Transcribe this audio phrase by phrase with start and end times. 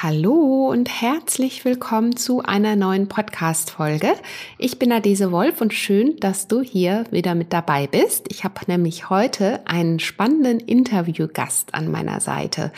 [0.00, 4.14] Hallo und herzlich willkommen zu einer neuen Podcast-Folge.
[4.56, 8.26] Ich bin Adese Wolf und schön, dass du hier wieder mit dabei bist.
[8.30, 12.70] Ich habe nämlich heute einen spannenden Interviewgast an meiner Seite.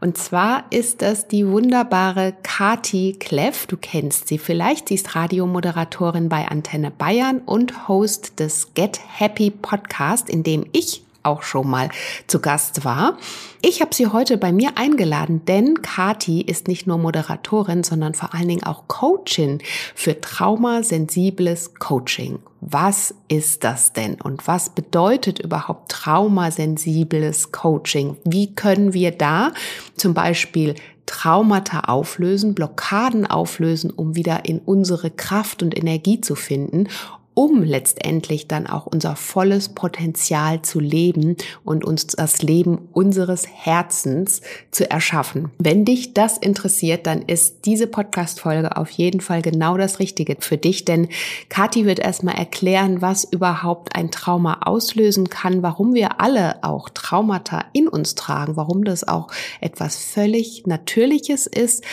[0.00, 3.66] Und zwar ist das die wunderbare Kati Kleff.
[3.66, 4.86] Du kennst sie vielleicht.
[4.86, 11.02] Sie ist Radiomoderatorin bei Antenne Bayern und Host des Get Happy Podcast, in dem ich
[11.22, 11.88] auch schon mal
[12.26, 13.18] zu Gast war.
[13.60, 18.34] Ich habe sie heute bei mir eingeladen, denn Kati ist nicht nur Moderatorin, sondern vor
[18.34, 19.60] allen Dingen auch Coachin
[19.94, 22.38] für traumasensibles Coaching.
[22.60, 28.16] Was ist das denn und was bedeutet überhaupt traumasensibles Coaching?
[28.24, 29.52] Wie können wir da
[29.96, 30.74] zum Beispiel
[31.06, 36.88] Traumata auflösen, Blockaden auflösen, um wieder in unsere Kraft und Energie zu finden
[37.38, 44.40] um letztendlich dann auch unser volles Potenzial zu leben und uns das Leben unseres Herzens
[44.72, 45.52] zu erschaffen.
[45.56, 50.56] Wenn dich das interessiert, dann ist diese Podcast-Folge auf jeden Fall genau das Richtige für
[50.56, 51.06] dich, denn
[51.48, 57.66] Kathi wird erstmal erklären, was überhaupt ein Trauma auslösen kann, warum wir alle auch Traumata
[57.72, 59.28] in uns tragen, warum das auch
[59.60, 61.84] etwas völlig Natürliches ist,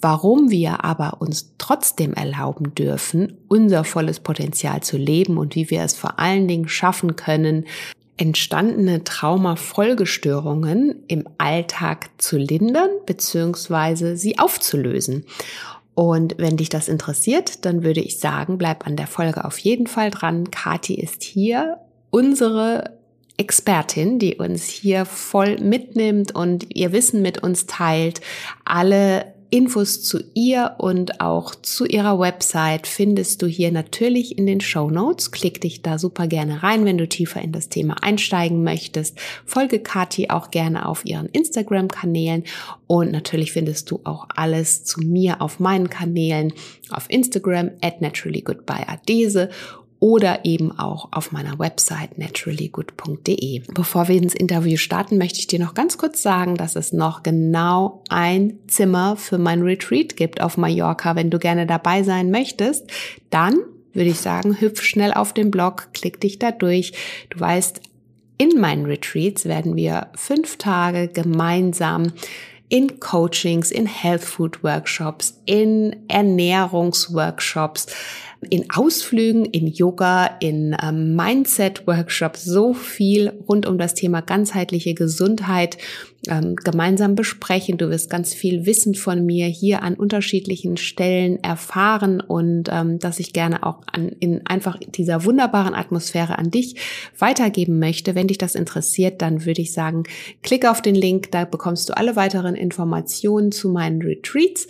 [0.00, 5.82] warum wir aber uns trotzdem erlauben dürfen, unser volles Potenzial zu leben und wie wir
[5.82, 7.66] es vor allen Dingen schaffen können,
[8.16, 14.14] entstandene Traumafolgestörungen im Alltag zu lindern bzw.
[14.14, 15.24] sie aufzulösen.
[15.94, 19.86] Und wenn dich das interessiert, dann würde ich sagen, bleib an der Folge auf jeden
[19.86, 20.50] Fall dran.
[20.50, 21.78] Kati ist hier
[22.10, 22.98] unsere
[23.36, 28.20] Expertin, die uns hier voll mitnimmt und ihr Wissen mit uns teilt,
[28.64, 34.60] alle Infos zu ihr und auch zu ihrer Website findest du hier natürlich in den
[34.60, 35.30] Show Notes.
[35.30, 39.18] Klick dich da super gerne rein, wenn du tiefer in das Thema einsteigen möchtest.
[39.46, 42.44] Folge Kati auch gerne auf ihren Instagram-Kanälen
[42.86, 46.52] und natürlich findest du auch alles zu mir auf meinen Kanälen
[46.90, 49.50] auf Instagram at naturallygoodbyeadese
[50.04, 53.62] oder eben auch auf meiner Website naturallygood.de.
[53.72, 57.22] Bevor wir ins Interview starten, möchte ich dir noch ganz kurz sagen, dass es noch
[57.22, 61.16] genau ein Zimmer für mein Retreat gibt auf Mallorca.
[61.16, 62.84] Wenn du gerne dabei sein möchtest,
[63.30, 63.56] dann
[63.94, 66.92] würde ich sagen, hüpf schnell auf den Blog, klick dich da durch.
[67.30, 67.80] Du weißt,
[68.36, 72.12] in meinen Retreats werden wir fünf Tage gemeinsam
[72.68, 77.86] in Coachings, in Health Food Workshops, in Ernährungsworkshops,
[78.44, 85.78] in Ausflügen, in Yoga, in ähm, Mindset-Workshops so viel rund um das Thema ganzheitliche Gesundheit
[86.28, 87.78] ähm, gemeinsam besprechen.
[87.78, 93.20] Du wirst ganz viel Wissen von mir hier an unterschiedlichen Stellen erfahren und ähm, dass
[93.20, 96.76] ich gerne auch an, in einfach dieser wunderbaren Atmosphäre an dich
[97.18, 98.14] weitergeben möchte.
[98.14, 100.04] Wenn dich das interessiert, dann würde ich sagen,
[100.42, 104.66] klick auf den Link, da bekommst du alle weiteren Informationen zu meinen Retreats.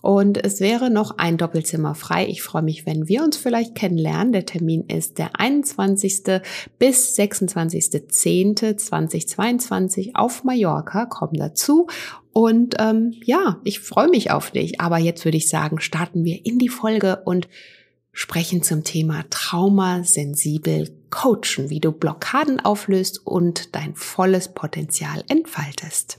[0.00, 2.26] Und es wäre noch ein Doppelzimmer frei.
[2.28, 4.32] Ich freue mich, wenn wir uns vielleicht kennenlernen.
[4.32, 6.22] Der Termin ist der 21.
[6.78, 11.06] bis 26.10.2022 auf Mallorca.
[11.06, 11.88] Komm dazu.
[12.32, 14.80] Und ähm, ja, ich freue mich auf dich.
[14.80, 17.48] Aber jetzt würde ich sagen, starten wir in die Folge und
[18.12, 26.18] sprechen zum Thema Traumasensibel coachen, wie du Blockaden auflöst und dein volles Potenzial entfaltest.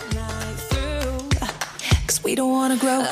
[2.23, 3.11] We don't wanna grow up.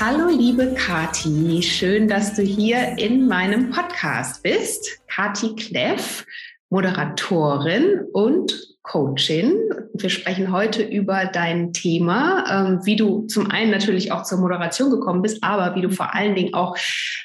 [0.00, 4.98] Hallo liebe Kati, schön, dass du hier in meinem Podcast bist.
[5.06, 6.26] Kati Kleff,
[6.70, 8.52] Moderatorin und
[8.82, 9.54] Coachin.
[9.94, 14.90] Wir sprechen heute über dein Thema, ähm, wie du zum einen natürlich auch zur Moderation
[14.90, 16.76] gekommen bist, aber wie du vor allen Dingen auch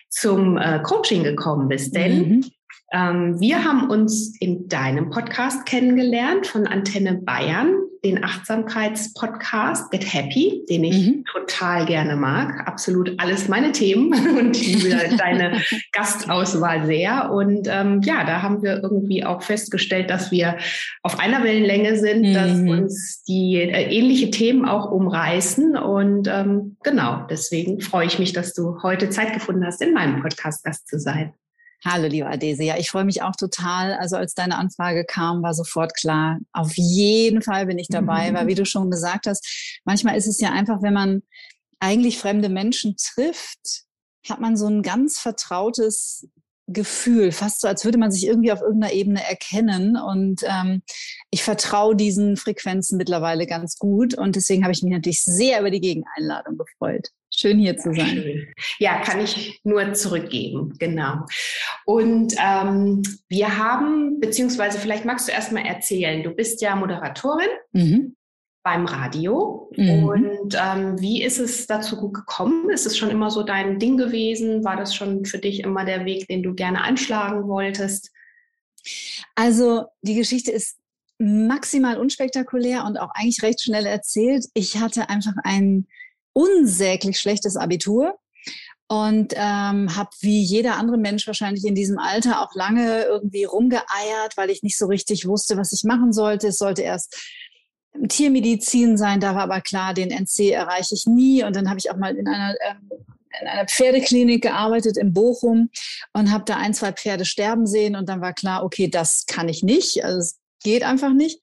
[0.10, 1.96] zum äh, Coaching gekommen bist.
[1.96, 2.52] Denn mhm
[2.92, 7.74] Ähm, wir haben uns in deinem Podcast kennengelernt von Antenne Bayern,
[8.04, 11.24] den Achtsamkeitspodcast Get Happy, den ich mhm.
[11.26, 12.68] total gerne mag.
[12.68, 15.62] Absolut alles meine Themen und liebe deine
[15.92, 17.32] Gastauswahl sehr.
[17.32, 20.58] Und ähm, ja, da haben wir irgendwie auch festgestellt, dass wir
[21.02, 22.34] auf einer Wellenlänge sind, mhm.
[22.34, 25.76] dass uns die äh, ähnliche Themen auch umreißen.
[25.76, 30.22] Und ähm, genau, deswegen freue ich mich, dass du heute Zeit gefunden hast, in meinem
[30.22, 31.34] Podcast Gast zu sein.
[31.88, 32.64] Hallo, liebe Adese.
[32.64, 33.94] Ja, ich freue mich auch total.
[33.94, 38.36] Also als deine Anfrage kam, war sofort klar, auf jeden Fall bin ich dabei, mhm.
[38.36, 41.22] weil wie du schon gesagt hast, manchmal ist es ja einfach, wenn man
[41.80, 43.84] eigentlich fremde Menschen trifft,
[44.28, 46.28] hat man so ein ganz vertrautes
[46.68, 49.96] Gefühl, fast so, als würde man sich irgendwie auf irgendeiner Ebene erkennen.
[49.96, 50.82] Und ähm,
[51.30, 54.16] ich vertraue diesen Frequenzen mittlerweile ganz gut.
[54.16, 57.10] Und deswegen habe ich mich natürlich sehr über die Gegeneinladung gefreut.
[57.38, 58.08] Schön hier zu sein.
[58.08, 58.54] Schön.
[58.80, 61.26] Ja, kann ich nur zurückgeben, genau.
[61.86, 67.50] Und ähm, wir haben, beziehungsweise vielleicht magst du erst mal erzählen, du bist ja Moderatorin.
[67.72, 68.16] Mhm
[68.66, 69.70] beim Radio.
[69.78, 70.04] Mhm.
[70.04, 72.72] Und ähm, wie ist es dazu gekommen?
[72.72, 74.66] Ist es schon immer so dein Ding gewesen?
[74.66, 78.12] War das schon für dich immer der Weg, den du gerne einschlagen wolltest?
[79.36, 80.80] Also die Geschichte ist
[81.20, 84.46] maximal unspektakulär und auch eigentlich recht schnell erzählt.
[84.56, 85.86] Ich hatte einfach ein
[86.36, 88.20] unsäglich schlechtes Abitur
[88.88, 94.36] und ähm, habe wie jeder andere Mensch wahrscheinlich in diesem Alter auch lange irgendwie rumgeeiert,
[94.36, 96.50] weil ich nicht so richtig wusste, was ich machen sollte.
[96.50, 97.16] Es sollte erst
[98.08, 101.44] Tiermedizin sein, da war aber klar, den NC erreiche ich nie.
[101.44, 102.92] Und dann habe ich auch mal in einer, ähm,
[103.42, 105.70] in einer Pferdeklinik gearbeitet in Bochum
[106.14, 107.96] und habe da ein, zwei Pferde sterben sehen.
[107.96, 110.04] Und dann war klar, okay, das kann ich nicht.
[110.04, 111.40] Also es geht einfach nicht.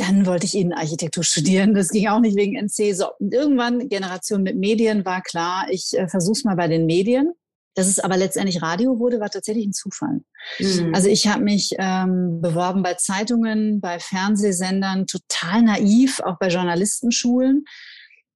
[0.00, 1.74] Dann wollte ich Innenarchitektur studieren.
[1.74, 2.94] Das ging auch nicht wegen NC.
[2.94, 6.86] So, und irgendwann, Generation mit Medien, war klar, ich äh, versuche es mal bei den
[6.86, 7.32] Medien.
[7.74, 10.22] Dass es aber letztendlich Radio wurde, war tatsächlich ein Zufall.
[10.58, 10.92] Mhm.
[10.92, 17.64] Also ich habe mich ähm, beworben bei Zeitungen, bei Fernsehsendern, total naiv, auch bei Journalistenschulen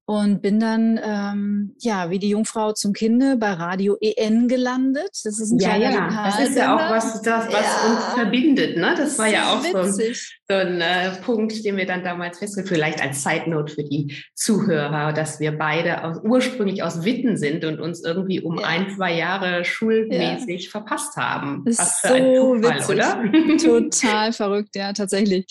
[0.06, 5.10] und bin dann ähm, ja wie die Jungfrau zum Kinde bei Radio EN gelandet.
[5.24, 6.24] Das ist ein ja, kleiner ja.
[6.26, 7.90] Das ist ja auch was, das, was ja.
[7.90, 8.76] uns verbindet.
[8.76, 8.94] Ne?
[8.96, 12.68] Das war ja auch so ein, so ein äh, Punkt, den wir dann damals festgestellt
[12.68, 17.64] vielleicht als Side Note für die Zuhörer, dass wir beide aus, ursprünglich aus Witten sind
[17.64, 18.66] und uns irgendwie um ja.
[18.66, 21.62] ein, zwei Jahre schulmäßig verpasst haben.
[21.64, 22.14] Das was für so
[22.54, 22.90] ein Zufall, witzig.
[22.90, 23.90] oder?
[23.90, 25.46] Total verrückt, ja, tatsächlich.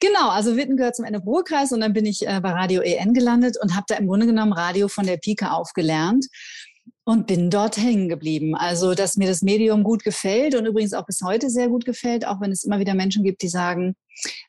[0.00, 3.58] Genau, also Witten gehört zum Ende-Ruhr-Kreis und dann bin ich äh, bei Radio EN gelandet
[3.60, 6.26] und habe da im Grunde genommen Radio von der Pike aufgelernt
[7.04, 8.54] und bin dort hängen geblieben.
[8.54, 12.26] Also, dass mir das Medium gut gefällt und übrigens auch bis heute sehr gut gefällt,
[12.26, 13.96] auch wenn es immer wieder Menschen gibt, die sagen,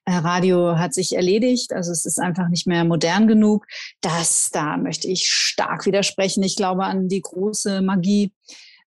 [0.05, 3.65] äh, Radio hat sich erledigt, also es ist einfach nicht mehr modern genug.
[4.01, 6.43] Das, da möchte ich stark widersprechen.
[6.43, 8.33] Ich glaube an die große Magie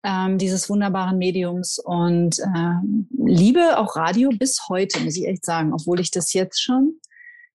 [0.02, 2.74] ähm, dieses wunderbaren Mediums und äh,
[3.16, 6.94] liebe auch Radio bis heute, muss ich echt sagen, obwohl ich das jetzt schon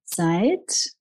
[0.06, 0.95] seit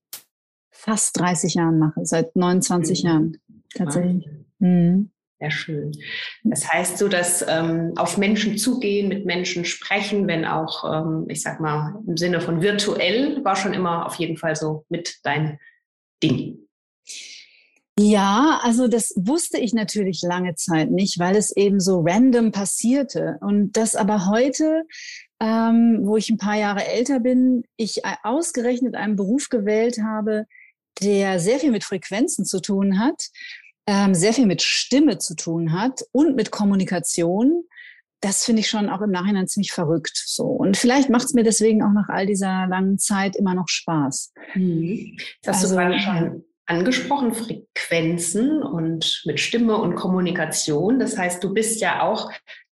[0.84, 3.08] fast 30 Jahren mache, seit 29 mhm.
[3.08, 3.36] Jahren
[3.74, 4.28] tatsächlich.
[4.58, 5.10] Mhm.
[5.40, 5.92] Sehr schön.
[6.44, 11.42] Das heißt so, dass ähm, auf Menschen zugehen, mit Menschen sprechen, wenn auch, ähm, ich
[11.42, 15.58] sag mal, im Sinne von virtuell, war schon immer auf jeden Fall so mit dein
[16.22, 16.58] Ding.
[17.98, 23.38] Ja, also das wusste ich natürlich lange Zeit nicht, weil es eben so random passierte.
[23.40, 24.84] Und das aber heute,
[25.40, 30.46] ähm, wo ich ein paar Jahre älter bin, ich ausgerechnet einen Beruf gewählt habe,
[31.02, 33.28] der sehr viel mit Frequenzen zu tun hat,
[33.86, 37.64] ähm, sehr viel mit Stimme zu tun hat und mit Kommunikation.
[38.20, 40.22] Das finde ich schon auch im Nachhinein ziemlich verrückt.
[40.26, 43.68] So und vielleicht macht es mir deswegen auch nach all dieser langen Zeit immer noch
[43.68, 44.32] Spaß.
[44.54, 45.16] Mhm.
[45.42, 50.98] Das hast also, du gerade schon angesprochen, Frequenzen und mit Stimme und Kommunikation.
[50.98, 52.30] Das heißt, du bist ja auch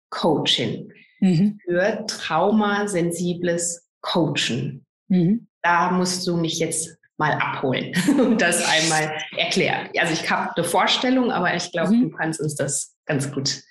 [0.09, 1.59] Coaching mhm.
[1.63, 4.85] für traumasensibles Coachen.
[5.07, 5.47] Mhm.
[5.61, 9.89] Da musst du mich jetzt mal abholen und das einmal erklären.
[9.97, 12.01] Also ich habe eine Vorstellung, aber ich glaube, mhm.
[12.01, 13.61] du kannst uns das ganz gut,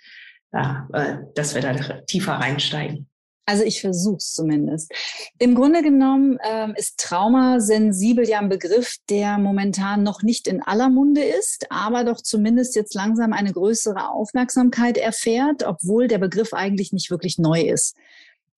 [0.52, 1.75] ja, äh, dass wir da
[2.06, 3.08] tiefer reinsteigen.
[3.44, 4.92] Also ich versuche es zumindest.
[5.38, 10.62] Im Grunde genommen ähm, ist Trauma sensibel ja ein Begriff, der momentan noch nicht in
[10.62, 16.52] aller Munde ist, aber doch zumindest jetzt langsam eine größere Aufmerksamkeit erfährt, obwohl der Begriff
[16.52, 17.96] eigentlich nicht wirklich neu ist.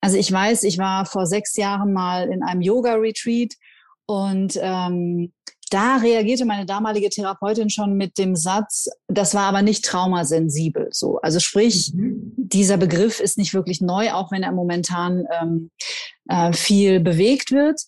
[0.02, 3.54] Also ich weiß, ich war vor sechs Jahren mal in einem Yoga-Retreat
[4.06, 5.32] und ähm,
[5.70, 10.88] da reagierte meine damalige Therapeutin schon mit dem Satz, das war aber nicht traumasensibel.
[10.92, 12.32] So, also sprich, mhm.
[12.36, 15.70] dieser Begriff ist nicht wirklich neu, auch wenn er momentan ähm,
[16.28, 17.82] äh, viel bewegt wird.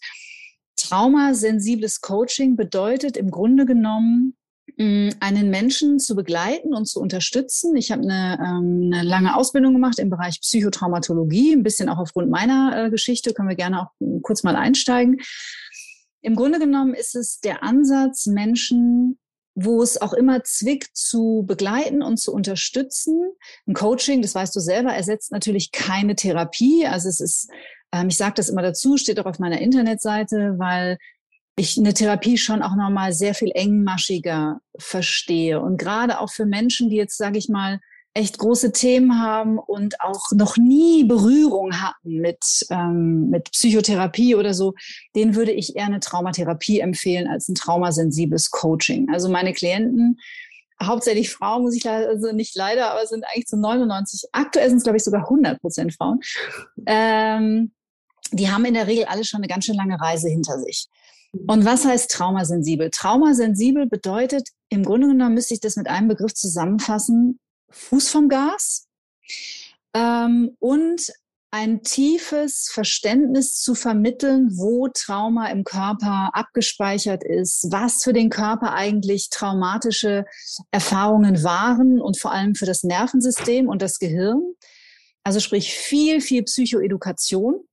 [0.77, 4.37] Traumasensibles Coaching bedeutet im Grunde genommen,
[4.77, 7.77] mm, einen Menschen zu begleiten und zu unterstützen.
[7.77, 12.31] Ich habe eine, ähm, eine lange Ausbildung gemacht im Bereich Psychotraumatologie, ein bisschen auch aufgrund
[12.31, 13.91] meiner äh, Geschichte, können wir gerne auch
[14.23, 15.19] kurz mal einsteigen.
[16.23, 19.19] Im Grunde genommen ist es der Ansatz, Menschen
[19.57, 23.33] wo es auch immer zwickt, zu begleiten und zu unterstützen.
[23.67, 26.87] Ein Coaching, das weißt du selber, ersetzt natürlich keine Therapie.
[26.87, 27.51] Also es ist,
[27.91, 30.99] ähm, ich sage das immer dazu, steht auch auf meiner Internetseite, weil
[31.57, 35.59] ich eine Therapie schon auch nochmal sehr viel engmaschiger verstehe.
[35.63, 37.81] Und gerade auch für Menschen, die jetzt, sage ich mal,
[38.17, 44.55] echt große Themen haben und auch noch nie Berührung hatten mit, ähm, mit Psychotherapie oder
[44.55, 44.75] so,
[45.15, 49.11] denen würde ich eher eine Traumatherapie empfehlen als ein traumasensibles Coaching.
[49.13, 50.19] Also meine Klienten,
[50.83, 54.79] hauptsächlich Frauen, muss ich leider, also nicht leider, aber sind eigentlich zu 99, aktuell sind
[54.79, 56.21] es glaube ich sogar 100 Prozent Frauen,
[56.87, 57.73] ähm,
[58.33, 60.89] die haben in der Regel alle schon eine ganz schön lange Reise hinter sich.
[61.47, 62.91] Und was heißt traumasensibel?
[62.91, 67.39] Traumasensibel bedeutet, im Grunde genommen müsste ich das mit einem Begriff zusammenfassen,
[67.71, 68.89] Fuß vom Gas
[69.95, 71.13] ähm, und
[71.51, 78.75] ein tiefes Verständnis zu vermitteln, wo Trauma im Körper abgespeichert ist, was für den Körper
[78.75, 80.27] eigentlich traumatische
[80.71, 84.43] Erfahrungen waren und vor allem für das Nervensystem und das Gehirn.
[85.25, 87.65] Also sprich viel, viel Psychoedukation,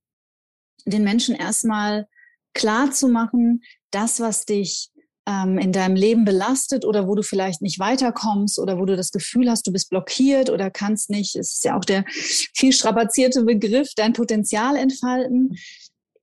[0.85, 2.07] den Menschen erstmal
[2.53, 4.91] klar zu machen, das, was dich
[5.27, 9.11] ähm, in deinem Leben belastet oder wo du vielleicht nicht weiterkommst oder wo du das
[9.11, 13.43] Gefühl hast, du bist blockiert oder kannst nicht, es ist ja auch der viel strapazierte
[13.43, 15.57] Begriff, dein Potenzial entfalten,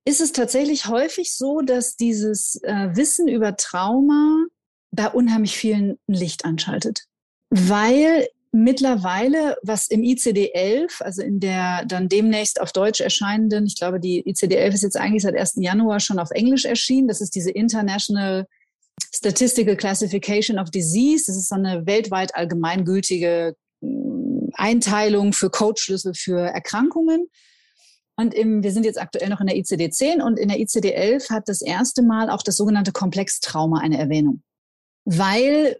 [0.04, 4.44] ist es tatsächlich häufig so, dass dieses äh, Wissen über Trauma
[4.92, 7.04] bei unheimlich vielen ein Licht anschaltet.
[7.50, 14.00] Weil mittlerweile, was im ICD-11, also in der dann demnächst auf Deutsch erscheinenden, ich glaube,
[14.00, 15.54] die ICD-11 ist jetzt eigentlich seit 1.
[15.56, 18.46] Januar schon auf Englisch erschienen, das ist diese International
[19.14, 21.24] Statistical Classification of Disease.
[21.26, 27.28] Das ist so eine weltweit allgemeingültige mm, Einteilung für Codeschlüssel für Erkrankungen.
[28.16, 31.48] Und im, wir sind jetzt aktuell noch in der ICD-10 und in der ICD-11 hat
[31.48, 34.42] das erste Mal auch das sogenannte Komplextrauma eine Erwähnung.
[35.06, 35.78] Weil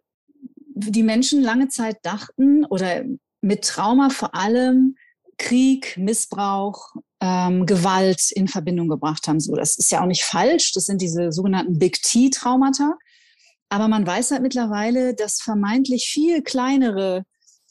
[0.75, 3.05] die Menschen lange Zeit dachten oder
[3.43, 4.97] mit Trauma vor allem
[5.37, 9.41] Krieg, Missbrauch, ähm, Gewalt in Verbindung gebracht haben.
[9.41, 10.73] So, das ist ja auch nicht falsch.
[10.73, 12.97] Das sind diese sogenannten Big T-Traumata.
[13.71, 17.25] Aber man weiß halt mittlerweile, dass vermeintlich viel kleinere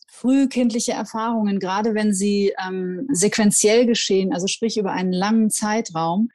[0.07, 6.29] frühkindliche Erfahrungen, gerade wenn sie ähm, sequenziell geschehen, also sprich über einen langen Zeitraum,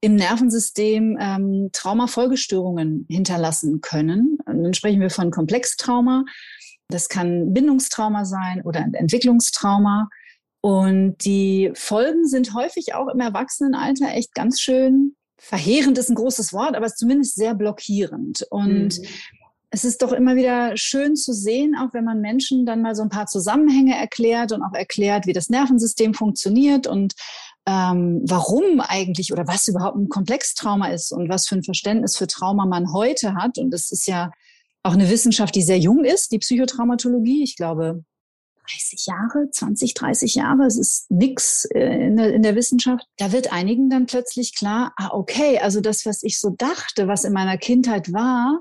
[0.00, 4.38] im Nervensystem ähm, Traumafolgestörungen hinterlassen können.
[4.46, 6.24] Und dann sprechen wir von Komplextrauma.
[6.88, 10.08] Das kann Bindungstrauma sein oder Entwicklungstrauma.
[10.60, 16.52] Und die Folgen sind häufig auch im Erwachsenenalter echt ganz schön verheerend ist ein großes
[16.52, 18.46] Wort, aber zumindest sehr blockierend.
[18.50, 19.06] Und mhm.
[19.70, 23.02] es ist doch immer wieder schön zu sehen, auch wenn man Menschen dann mal so
[23.02, 27.14] ein paar Zusammenhänge erklärt und auch erklärt, wie das Nervensystem funktioniert und
[27.66, 32.26] ähm, warum eigentlich oder was überhaupt ein Komplextrauma ist und was für ein Verständnis für
[32.26, 33.58] Trauma man heute hat.
[33.58, 34.30] Und das ist ja
[34.82, 37.42] auch eine Wissenschaft, die sehr jung ist, die Psychotraumatologie.
[37.42, 38.04] Ich glaube,
[38.70, 43.04] 30 Jahre, 20, 30 Jahre, es ist nix äh, in der, in der Wissenschaft.
[43.16, 47.24] Da wird einigen dann plötzlich klar, ah, okay, also das, was ich so dachte, was
[47.24, 48.60] in meiner Kindheit war,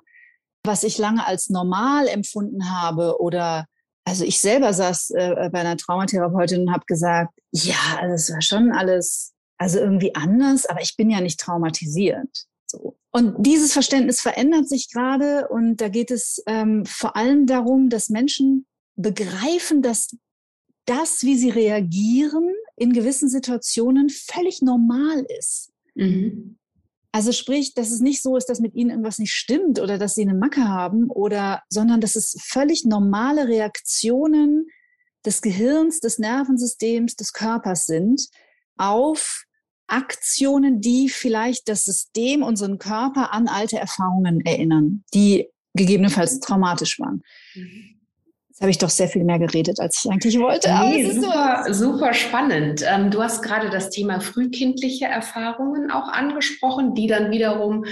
[0.63, 3.65] was ich lange als normal empfunden habe oder
[4.07, 8.41] also ich selber saß äh, bei einer Traumatherapeutin und habe gesagt, ja, also es war
[8.41, 12.45] schon alles, also irgendwie anders, aber ich bin ja nicht traumatisiert.
[12.67, 12.97] So.
[13.11, 18.07] Und dieses Verständnis verändert sich gerade und da geht es ähm, vor allem darum, dass
[18.07, 18.65] Menschen
[18.97, 20.15] begreifen, dass
[20.85, 25.71] das, wie sie reagieren, in gewissen Situationen völlig normal ist.
[25.95, 26.57] Mhm.
[27.11, 30.15] Also sprich, dass es nicht so ist, dass mit ihnen irgendwas nicht stimmt oder dass
[30.15, 34.67] sie eine Macke haben oder, sondern dass es völlig normale Reaktionen
[35.25, 38.27] des Gehirns, des Nervensystems, des Körpers sind
[38.77, 39.45] auf
[39.87, 47.23] Aktionen, die vielleicht das System, unseren Körper an alte Erfahrungen erinnern, die gegebenenfalls traumatisch waren.
[47.55, 47.96] Mhm.
[48.57, 50.73] Jetzt habe ich doch sehr viel mehr geredet, als ich eigentlich wollte.
[50.81, 52.83] Nee, super, super spannend.
[52.83, 57.85] Ähm, du hast gerade das Thema frühkindliche Erfahrungen auch angesprochen, die dann wiederum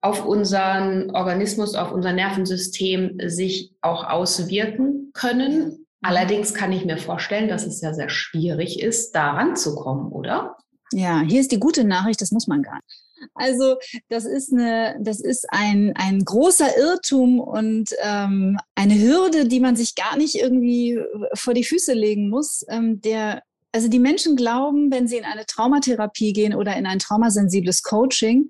[0.00, 5.84] auf unseren Organismus, auf unser Nervensystem sich auch auswirken können.
[6.00, 10.56] Allerdings kann ich mir vorstellen, dass es ja sehr schwierig ist, da ranzukommen, oder?
[10.92, 13.05] Ja, hier ist die gute Nachricht, das muss man gar nicht.
[13.34, 13.76] Also
[14.08, 19.76] das ist eine, das ist ein, ein großer Irrtum und ähm, eine Hürde, die man
[19.76, 20.98] sich gar nicht irgendwie
[21.34, 22.64] vor die Füße legen muss.
[22.68, 23.42] Ähm, der,
[23.72, 28.48] also die Menschen glauben, wenn sie in eine Traumatherapie gehen oder in ein traumasensibles Coaching,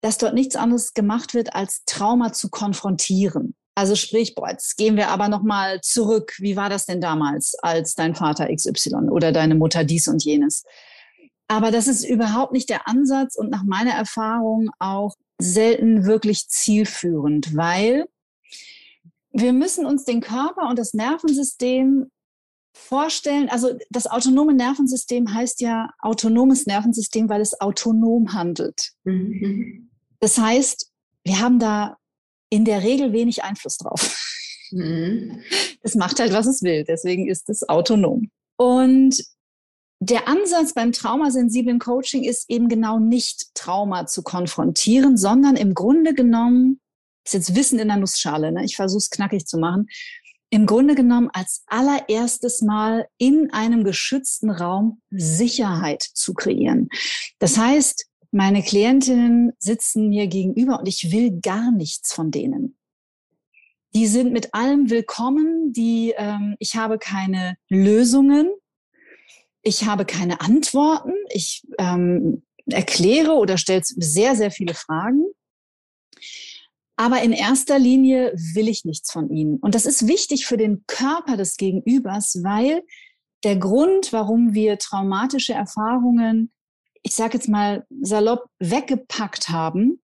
[0.00, 3.54] dass dort nichts anderes gemacht wird, als Trauma zu konfrontieren.
[3.74, 6.34] Also sprich, boah, jetzt gehen wir aber nochmal zurück.
[6.38, 10.64] Wie war das denn damals, als dein Vater XY oder deine Mutter dies und jenes?
[11.48, 17.54] Aber das ist überhaupt nicht der Ansatz und nach meiner Erfahrung auch selten wirklich zielführend,
[17.56, 18.06] weil
[19.32, 22.10] wir müssen uns den Körper und das Nervensystem
[22.74, 23.48] vorstellen.
[23.48, 28.92] Also das autonome Nervensystem heißt ja autonomes Nervensystem, weil es autonom handelt.
[29.04, 29.90] Mhm.
[30.20, 30.90] Das heißt,
[31.24, 31.96] wir haben da
[32.50, 34.22] in der Regel wenig Einfluss drauf.
[34.72, 35.42] Mhm.
[35.82, 36.84] Es macht halt, was es will.
[36.84, 38.30] Deswegen ist es autonom.
[38.56, 39.22] Und
[40.00, 46.14] der Ansatz beim traumasensiblen Coaching ist eben genau nicht Trauma zu konfrontieren, sondern im Grunde
[46.14, 46.80] genommen,
[47.24, 48.64] ist jetzt Wissen in der Nussschale, ne?
[48.64, 49.88] ich versuche es knackig zu machen,
[50.50, 56.88] im Grunde genommen als allererstes Mal in einem geschützten Raum Sicherheit zu kreieren.
[57.38, 62.76] Das heißt, meine Klientinnen sitzen mir gegenüber und ich will gar nichts von denen.
[63.94, 68.50] Die sind mit allem willkommen, die, ähm, ich habe keine Lösungen,
[69.66, 75.24] ich habe keine Antworten, ich ähm, erkläre oder stelle sehr, sehr viele Fragen.
[76.96, 79.58] Aber in erster Linie will ich nichts von ihnen.
[79.58, 82.82] Und das ist wichtig für den Körper des Gegenübers, weil
[83.44, 86.50] der Grund, warum wir traumatische Erfahrungen
[87.06, 90.02] ich sage jetzt mal salopp, weggepackt haben,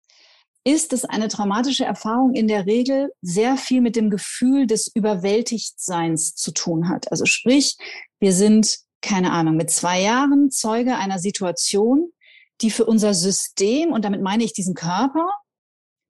[0.65, 6.37] ist, dass eine traumatische Erfahrung in der Regel sehr viel mit dem Gefühl des Überwältigtseins
[6.37, 7.11] zu tun hat.
[7.11, 7.77] Also sprich,
[8.21, 12.13] wir sind, keine Ahnung, mit zwei Jahren Zeuge einer Situation,
[12.61, 15.29] die für unser System, und damit meine ich diesen Körper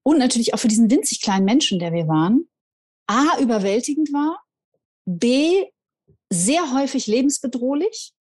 [0.04, 2.49] und natürlich auch für diesen winzig kleinen Menschen, der wir waren,
[3.06, 4.38] A, überwältigend war,
[5.04, 5.64] B,
[6.30, 8.12] sehr häufig lebensbedrohlich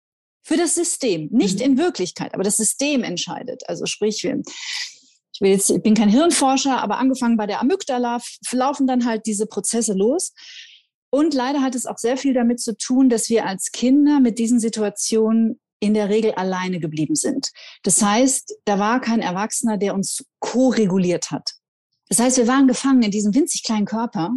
[0.44, 1.64] für das System, nicht mhm.
[1.64, 3.62] in Wirklichkeit, aber das System entscheidet.
[3.68, 8.86] Also sprich, ich will jetzt, ich bin kein Hirnforscher, aber angefangen bei der Amygdala laufen
[8.86, 10.34] dann halt diese Prozesse los.
[11.14, 14.38] Und leider hat es auch sehr viel damit zu tun, dass wir als Kinder mit
[14.38, 17.50] diesen Situationen in der Regel alleine geblieben sind.
[17.82, 21.50] Das heißt, da war kein Erwachsener, der uns ko-reguliert hat.
[22.08, 24.30] Das heißt, wir waren gefangen in diesem winzig kleinen Körper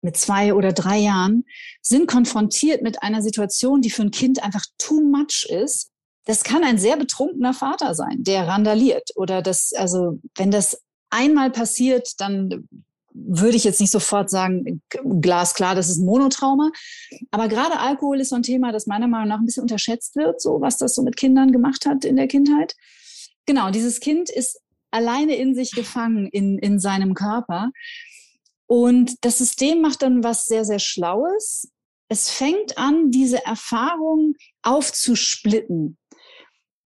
[0.00, 1.44] mit zwei oder drei Jahren
[1.82, 5.90] sind konfrontiert mit einer Situation, die für ein Kind einfach too much ist.
[6.24, 11.50] Das kann ein sehr betrunkener Vater sein, der randaliert oder das, also wenn das einmal
[11.50, 12.68] passiert, dann
[13.14, 14.82] würde ich jetzt nicht sofort sagen,
[15.20, 16.70] glasklar, das ist ein Monotrauma.
[17.30, 20.40] Aber gerade Alkohol ist so ein Thema, das meiner Meinung nach ein bisschen unterschätzt wird,
[20.40, 22.74] so was das so mit Kindern gemacht hat in der Kindheit.
[23.46, 27.70] Genau, dieses Kind ist alleine in sich gefangen in, in seinem Körper.
[28.66, 31.68] Und das System macht dann was sehr, sehr Schlaues.
[32.08, 35.98] Es fängt an, diese Erfahrung aufzusplitten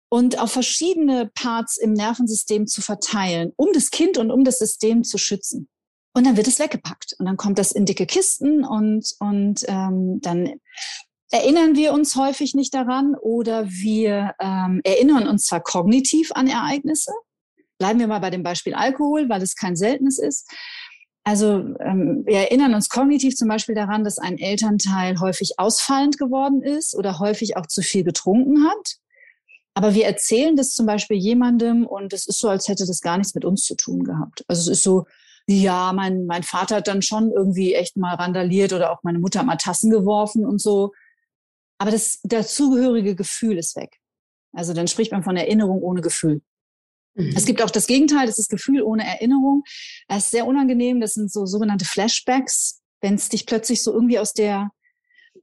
[0.08, 5.02] und auf verschiedene Parts im Nervensystem zu verteilen, um das Kind und um das System
[5.02, 5.68] zu schützen.
[6.14, 10.20] Und dann wird es weggepackt und dann kommt das in dicke Kisten und, und ähm,
[10.20, 10.60] dann
[11.30, 17.12] erinnern wir uns häufig nicht daran oder wir ähm, erinnern uns zwar kognitiv an Ereignisse.
[17.78, 20.48] Bleiben wir mal bei dem Beispiel Alkohol, weil es kein seltenes ist.
[21.24, 26.62] Also ähm, wir erinnern uns kognitiv zum Beispiel daran, dass ein Elternteil häufig ausfallend geworden
[26.62, 28.98] ist oder häufig auch zu viel getrunken hat.
[29.74, 33.18] Aber wir erzählen das zum Beispiel jemandem und es ist so, als hätte das gar
[33.18, 34.44] nichts mit uns zu tun gehabt.
[34.46, 35.06] Also es ist so,
[35.46, 39.40] ja, mein, mein Vater hat dann schon irgendwie echt mal randaliert oder auch meine Mutter
[39.40, 40.92] hat mal Tassen geworfen und so.
[41.78, 43.98] Aber das dazugehörige Gefühl ist weg.
[44.52, 46.40] Also dann spricht man von Erinnerung ohne Gefühl.
[47.14, 47.34] Mhm.
[47.36, 49.64] Es gibt auch das Gegenteil, das ist Gefühl ohne Erinnerung.
[50.08, 51.00] Das ist sehr unangenehm.
[51.00, 54.70] Das sind so sogenannte Flashbacks, wenn es dich plötzlich so irgendwie aus der,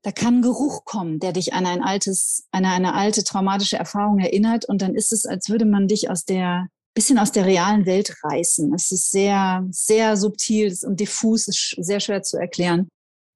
[0.01, 4.19] da kann ein Geruch kommen, der dich an ein altes, an eine alte traumatische Erfahrung
[4.19, 4.65] erinnert.
[4.65, 8.15] Und dann ist es, als würde man dich aus der, bisschen aus der realen Welt
[8.23, 8.73] reißen.
[8.73, 12.89] Es ist sehr, sehr subtil und diffus, ist sehr schwer zu erklären.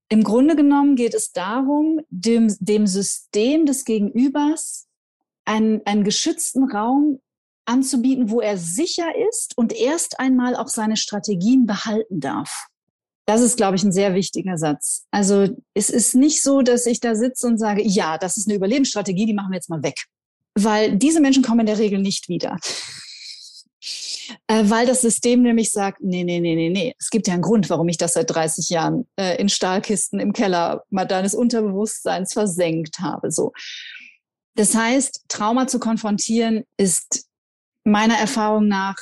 [0.09, 4.87] Im Grunde genommen geht es darum, dem, dem System des Gegenübers
[5.45, 7.19] einen, einen geschützten Raum
[7.65, 12.67] anzubieten, wo er sicher ist und erst einmal auch seine Strategien behalten darf.
[13.27, 15.05] Das ist, glaube ich, ein sehr wichtiger Satz.
[15.09, 18.55] Also es ist nicht so, dass ich da sitze und sage, ja, das ist eine
[18.55, 20.05] Überlebensstrategie, die machen wir jetzt mal weg.
[20.53, 22.57] Weil diese Menschen kommen in der Regel nicht wieder.
[24.47, 26.95] Äh, weil das System nämlich sagt, nee, nee, nee, nee, nee.
[26.99, 30.33] Es gibt ja einen Grund, warum ich das seit 30 Jahren äh, in Stahlkisten im
[30.33, 33.31] Keller deines Unterbewusstseins versenkt habe.
[33.31, 33.51] So.
[34.55, 37.27] Das heißt, Trauma zu konfrontieren ist
[37.83, 38.95] meiner Erfahrung nach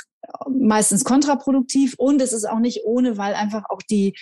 [0.50, 4.16] meistens kontraproduktiv und es ist auch nicht ohne, weil einfach auch die,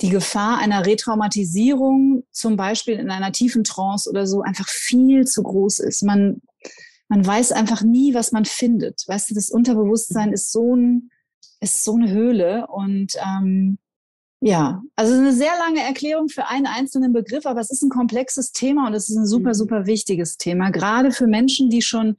[0.00, 5.42] die Gefahr einer Retraumatisierung, zum Beispiel in einer tiefen Trance oder so, einfach viel zu
[5.42, 6.02] groß ist.
[6.02, 6.42] Man,
[7.14, 9.04] man weiß einfach nie, was man findet.
[9.06, 11.10] Weißt du, das Unterbewusstsein ist so, ein,
[11.60, 13.78] ist so eine Höhle und ähm,
[14.40, 18.50] Ja, also eine sehr lange Erklärung für einen einzelnen Begriff, aber es ist ein komplexes
[18.50, 19.54] Thema und es ist ein super, mhm.
[19.54, 22.16] super wichtiges Thema, gerade für Menschen, die schon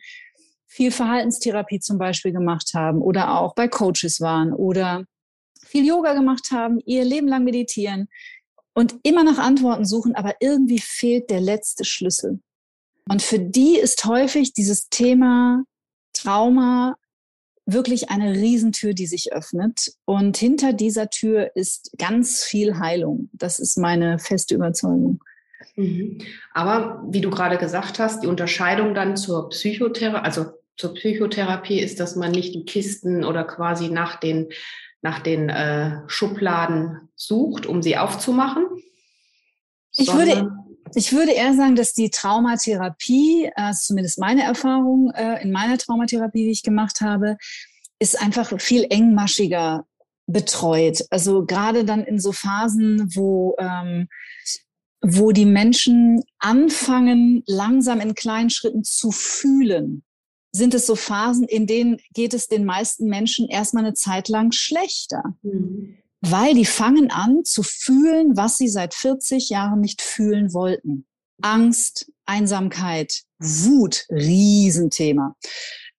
[0.65, 5.03] viel Verhaltenstherapie zum Beispiel gemacht haben oder auch bei Coaches waren oder
[5.59, 8.07] viel Yoga gemacht haben, ihr Leben lang meditieren
[8.73, 12.39] und immer nach Antworten suchen, aber irgendwie fehlt der letzte Schlüssel.
[13.09, 15.63] Und für die ist häufig dieses Thema
[16.13, 16.95] Trauma
[17.65, 19.93] wirklich eine Riesentür, die sich öffnet.
[20.05, 23.29] Und hinter dieser Tür ist ganz viel Heilung.
[23.33, 25.19] Das ist meine feste Überzeugung.
[25.75, 26.19] Mhm.
[26.53, 30.45] Aber wie du gerade gesagt hast, die Unterscheidung dann zur Psychotherapie, also
[30.77, 34.49] zur Psychotherapie ist, dass man nicht die Kisten oder quasi nach den,
[35.01, 38.65] nach den äh, Schubladen sucht, um sie aufzumachen.
[39.97, 40.51] Ich würde,
[40.93, 46.43] ich würde eher sagen, dass die Traumatherapie, äh, zumindest meine Erfahrung äh, in meiner Traumatherapie,
[46.43, 47.37] die ich gemacht habe,
[47.99, 49.85] ist einfach viel engmaschiger
[50.27, 51.03] betreut.
[51.09, 54.07] Also gerade dann in so Phasen, wo, ähm,
[55.01, 60.03] wo die Menschen anfangen, langsam in kleinen Schritten zu fühlen,
[60.51, 64.51] sind es so Phasen, in denen geht es den meisten Menschen erstmal eine Zeit lang
[64.51, 65.35] schlechter.
[65.41, 65.97] Mhm
[66.31, 71.05] weil die fangen an zu fühlen, was sie seit 40 Jahren nicht fühlen wollten.
[71.41, 75.35] Angst, Einsamkeit, Wut, Riesenthema.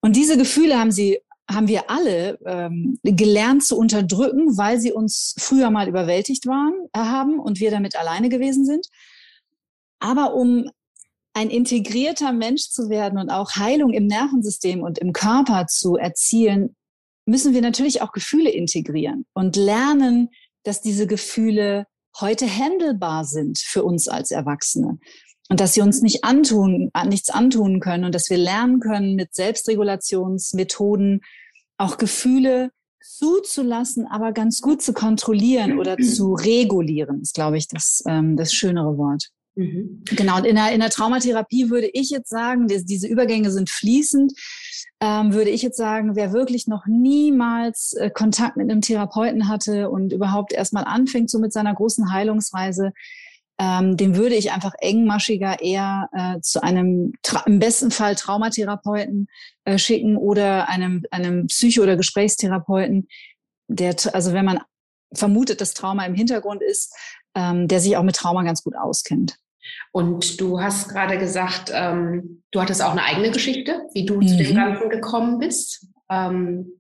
[0.00, 5.34] Und diese Gefühle haben sie haben wir alle ähm, gelernt zu unterdrücken, weil sie uns
[5.38, 8.88] früher mal überwältigt waren, äh, haben und wir damit alleine gewesen sind.
[10.00, 10.68] Aber um
[11.34, 16.74] ein integrierter Mensch zu werden und auch Heilung im Nervensystem und im Körper zu erzielen,
[17.26, 20.30] müssen wir natürlich auch Gefühle integrieren und lernen,
[20.62, 21.86] dass diese Gefühle
[22.20, 24.98] heute handelbar sind für uns als Erwachsene
[25.48, 29.34] und dass sie uns nicht antun, nichts antun können und dass wir lernen können, mit
[29.34, 31.20] Selbstregulationsmethoden
[31.76, 32.70] auch Gefühle
[33.02, 38.52] zuzulassen, aber ganz gut zu kontrollieren oder zu regulieren, ist, glaube ich, das, ähm, das
[38.52, 39.30] schönere Wort.
[39.54, 40.02] Mhm.
[40.04, 44.32] Genau, und in der, in der Traumatherapie würde ich jetzt sagen, diese Übergänge sind fließend
[45.00, 49.90] ähm, würde ich jetzt sagen, wer wirklich noch niemals äh, Kontakt mit einem Therapeuten hatte
[49.90, 52.92] und überhaupt erstmal anfängt so mit seiner großen Heilungsreise,
[53.58, 57.12] ähm, dem würde ich einfach engmaschiger eher äh, zu einem
[57.46, 59.28] im besten Fall Traumatherapeuten
[59.64, 63.08] äh, schicken oder einem, einem Psycho- oder Gesprächstherapeuten,
[63.68, 64.60] der, also wenn man
[65.12, 66.94] vermutet, dass Trauma im Hintergrund ist,
[67.34, 69.38] ähm, der sich auch mit Trauma ganz gut auskennt.
[69.92, 74.28] Und du hast gerade gesagt, ähm, du hattest auch eine eigene Geschichte, wie du mhm.
[74.28, 74.56] zu dem mhm.
[74.56, 75.86] Ganzen gekommen bist.
[76.10, 76.72] Ähm,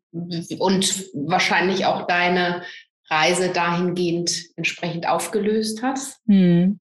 [0.58, 2.62] und wahrscheinlich auch deine
[3.08, 6.20] Reise dahingehend entsprechend aufgelöst hast.
[6.26, 6.80] Mhm.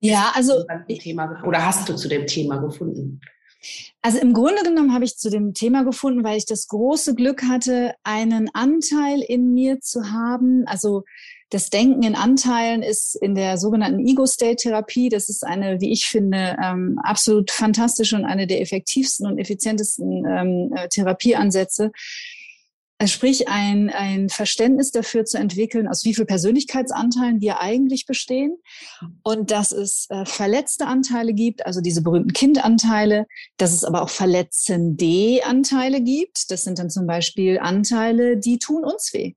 [0.00, 0.64] Ja, also.
[0.88, 3.20] Thema, oder hast du zu dem Thema gefunden?
[4.02, 7.44] Also im Grunde genommen habe ich zu dem Thema gefunden, weil ich das große Glück
[7.44, 10.64] hatte, einen Anteil in mir zu haben.
[10.66, 11.04] Also
[11.52, 16.56] das Denken in Anteilen ist in der sogenannten Ego-State-Therapie, das ist eine, wie ich finde,
[16.62, 21.92] ähm, absolut fantastische und eine der effektivsten und effizientesten ähm, äh, Therapieansätze.
[23.04, 28.56] Sprich, ein, ein Verständnis dafür zu entwickeln, aus wie viel Persönlichkeitsanteilen wir eigentlich bestehen
[29.22, 33.26] und dass es äh, verletzte Anteile gibt, also diese berühmten Kindanteile,
[33.58, 36.50] dass es aber auch verletzende Anteile gibt.
[36.50, 39.34] Das sind dann zum Beispiel Anteile, die tun uns weh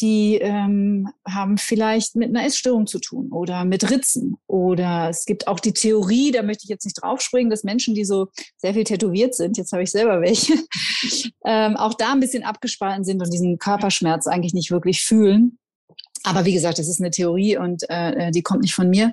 [0.00, 4.36] die ähm, haben vielleicht mit einer Essstörung zu tun oder mit Ritzen.
[4.46, 8.04] Oder es gibt auch die Theorie, da möchte ich jetzt nicht draufspringen, dass Menschen, die
[8.04, 10.54] so sehr viel tätowiert sind, jetzt habe ich selber welche,
[11.44, 15.58] ähm, auch da ein bisschen abgespalten sind und diesen Körperschmerz eigentlich nicht wirklich fühlen.
[16.22, 19.12] Aber wie gesagt, das ist eine Theorie und äh, äh die kommt nicht von mir.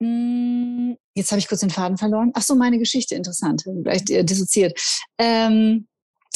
[0.00, 2.32] Hm, jetzt habe ich kurz den Faden verloren.
[2.34, 4.78] Ach so, meine Geschichte, interessant, vielleicht äh, dissoziiert.
[5.18, 5.86] Ähm,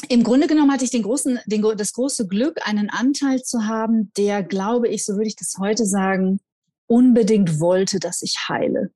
[0.09, 4.13] im Grunde genommen hatte ich den großen, den, das große Glück, einen Anteil zu haben,
[4.17, 6.41] der, glaube ich, so würde ich das heute sagen,
[6.87, 8.91] unbedingt wollte, dass ich heile.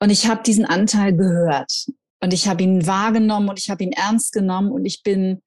[0.00, 1.86] Und ich habe diesen Anteil gehört
[2.20, 5.42] und ich habe ihn wahrgenommen und ich habe ihn ernst genommen und ich bin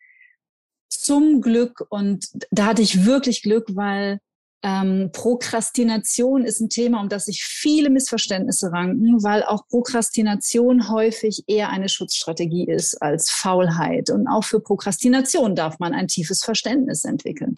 [0.89, 4.19] zum Glück und da hatte ich wirklich Glück, weil
[4.63, 11.43] ähm, Prokrastination ist ein Thema, um das sich viele Missverständnisse ranken, weil auch Prokrastination häufig
[11.47, 14.09] eher eine Schutzstrategie ist als Faulheit.
[14.09, 17.55] Und auch für Prokrastination darf man ein tiefes Verständnis entwickeln.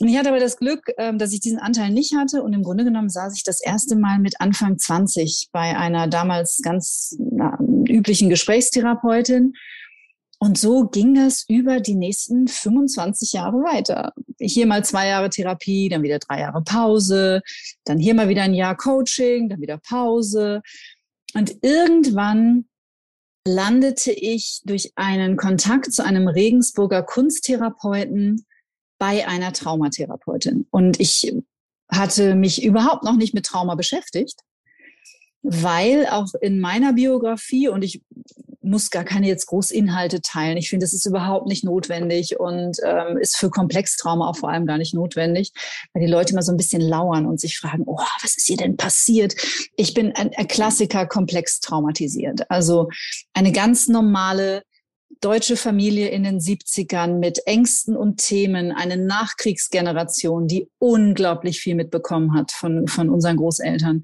[0.00, 2.42] Und ich hatte aber das Glück, ähm, dass ich diesen Anteil nicht hatte.
[2.42, 6.60] Und im Grunde genommen saß ich das erste Mal mit Anfang 20 bei einer damals
[6.62, 9.54] ganz na, üblichen Gesprächstherapeutin
[10.42, 14.12] und so ging das über die nächsten 25 Jahre weiter.
[14.40, 17.42] Hier mal zwei Jahre Therapie, dann wieder drei Jahre Pause,
[17.84, 20.60] dann hier mal wieder ein Jahr Coaching, dann wieder Pause.
[21.34, 22.64] Und irgendwann
[23.46, 28.44] landete ich durch einen Kontakt zu einem Regensburger Kunsttherapeuten
[28.98, 30.66] bei einer Traumatherapeutin.
[30.72, 31.32] Und ich
[31.88, 34.40] hatte mich überhaupt noch nicht mit Trauma beschäftigt,
[35.42, 38.02] weil auch in meiner Biografie, und ich
[38.62, 40.56] muss gar keine jetzt Großinhalte teilen.
[40.56, 44.66] Ich finde, das ist überhaupt nicht notwendig und ähm, ist für Komplextrauma auch vor allem
[44.66, 45.52] gar nicht notwendig,
[45.92, 48.56] weil die Leute immer so ein bisschen lauern und sich fragen, oh, was ist hier
[48.56, 49.34] denn passiert?
[49.76, 52.50] Ich bin ein, ein Klassiker komplex traumatisiert.
[52.50, 52.88] Also
[53.34, 54.62] eine ganz normale
[55.20, 62.34] deutsche Familie in den 70ern mit Ängsten und Themen, eine Nachkriegsgeneration, die unglaublich viel mitbekommen
[62.34, 64.02] hat von, von unseren Großeltern.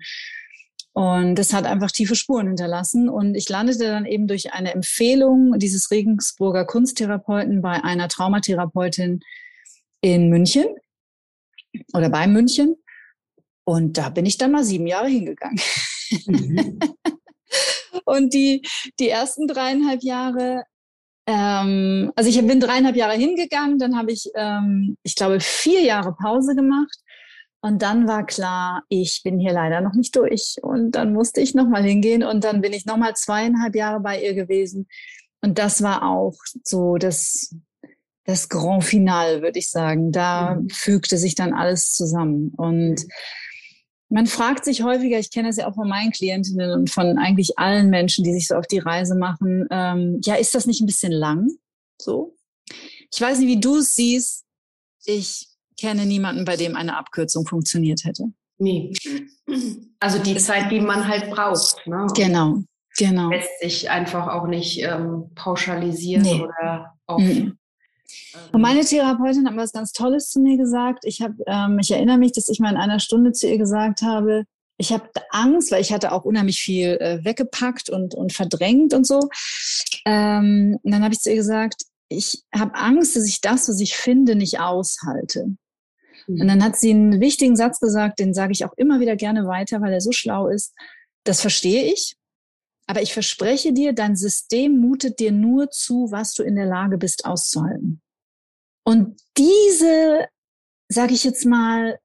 [0.99, 3.09] Und das hat einfach tiefe Spuren hinterlassen.
[3.09, 9.21] Und ich landete dann eben durch eine Empfehlung dieses Regensburger Kunsttherapeuten bei einer Traumatherapeutin
[10.01, 10.67] in München
[11.93, 12.75] oder bei München.
[13.63, 15.61] Und da bin ich dann mal sieben Jahre hingegangen.
[16.27, 16.81] Mhm.
[18.05, 18.67] und die,
[18.99, 20.65] die ersten dreieinhalb Jahre,
[21.29, 26.17] ähm, also ich bin dreieinhalb Jahre hingegangen, dann habe ich, ähm, ich glaube, vier Jahre
[26.17, 26.99] Pause gemacht
[27.61, 30.57] und dann war klar, ich bin hier leider noch nicht durch.
[30.63, 34.35] Und dann musste ich nochmal hingehen und dann bin ich nochmal zweieinhalb Jahre bei ihr
[34.35, 34.87] gewesen.
[35.41, 37.55] Und das war auch so das,
[38.25, 40.13] das Grand Final, würde ich sagen.
[40.13, 40.69] Da mhm.
[40.71, 42.53] fügte sich dann alles zusammen.
[42.57, 43.07] Und
[44.09, 47.59] man fragt sich häufiger, ich kenne das ja auch von meinen Klientinnen und von eigentlich
[47.59, 50.87] allen Menschen, die sich so auf die Reise machen, ähm, ja, ist das nicht ein
[50.87, 51.51] bisschen lang?
[52.01, 52.37] So?
[53.13, 54.45] Ich weiß nicht, wie du es siehst.
[55.05, 55.48] Ich
[55.79, 58.25] kenne niemanden, bei dem eine Abkürzung funktioniert hätte.
[58.59, 58.93] Nee.
[60.01, 61.87] Also die Zeit, die man halt braucht.
[61.87, 62.07] Ne?
[62.15, 62.63] Genau,
[62.97, 63.31] genau.
[63.31, 66.43] Lässt sich einfach auch nicht ähm, pauschalisieren nee.
[66.43, 67.21] oder auf.
[67.21, 67.57] Mhm.
[68.53, 71.05] Und meine Therapeutin hat was ganz Tolles zu mir gesagt.
[71.05, 74.03] Ich, hab, ähm, ich erinnere mich, dass ich mal in einer Stunde zu ihr gesagt
[74.03, 74.45] habe,
[74.79, 79.07] ich habe Angst, weil ich hatte auch unheimlich viel äh, weggepackt und, und verdrängt und
[79.07, 79.29] so.
[80.05, 83.81] Ähm, und dann habe ich zu ihr gesagt, ich habe Angst, dass ich das, was
[83.81, 85.57] ich finde, nicht aushalte.
[86.29, 89.47] Und dann hat sie einen wichtigen Satz gesagt, den sage ich auch immer wieder gerne
[89.47, 90.75] weiter, weil er so schlau ist.
[91.25, 92.17] Das verstehe ich,
[92.87, 96.99] aber ich verspreche dir, dein System mutet dir nur zu, was du in der Lage
[96.99, 98.03] bist auszuhalten.
[98.85, 100.27] Und diese,
[100.89, 101.99] sage ich jetzt mal,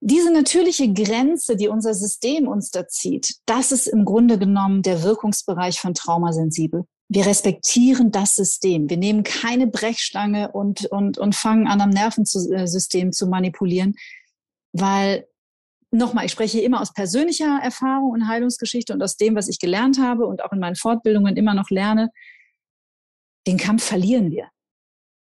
[0.00, 5.02] diese natürliche Grenze, die unser System uns da zieht, das ist im Grunde genommen der
[5.02, 8.90] Wirkungsbereich von Traumasensibel wir respektieren das System.
[8.90, 13.94] Wir nehmen keine Brechstange und, und, und fangen an, am Nervensystem zu manipulieren,
[14.72, 15.26] weil
[15.90, 19.98] nochmal, ich spreche immer aus persönlicher Erfahrung und Heilungsgeschichte und aus dem, was ich gelernt
[19.98, 22.10] habe und auch in meinen Fortbildungen immer noch lerne,
[23.46, 24.50] den Kampf verlieren wir.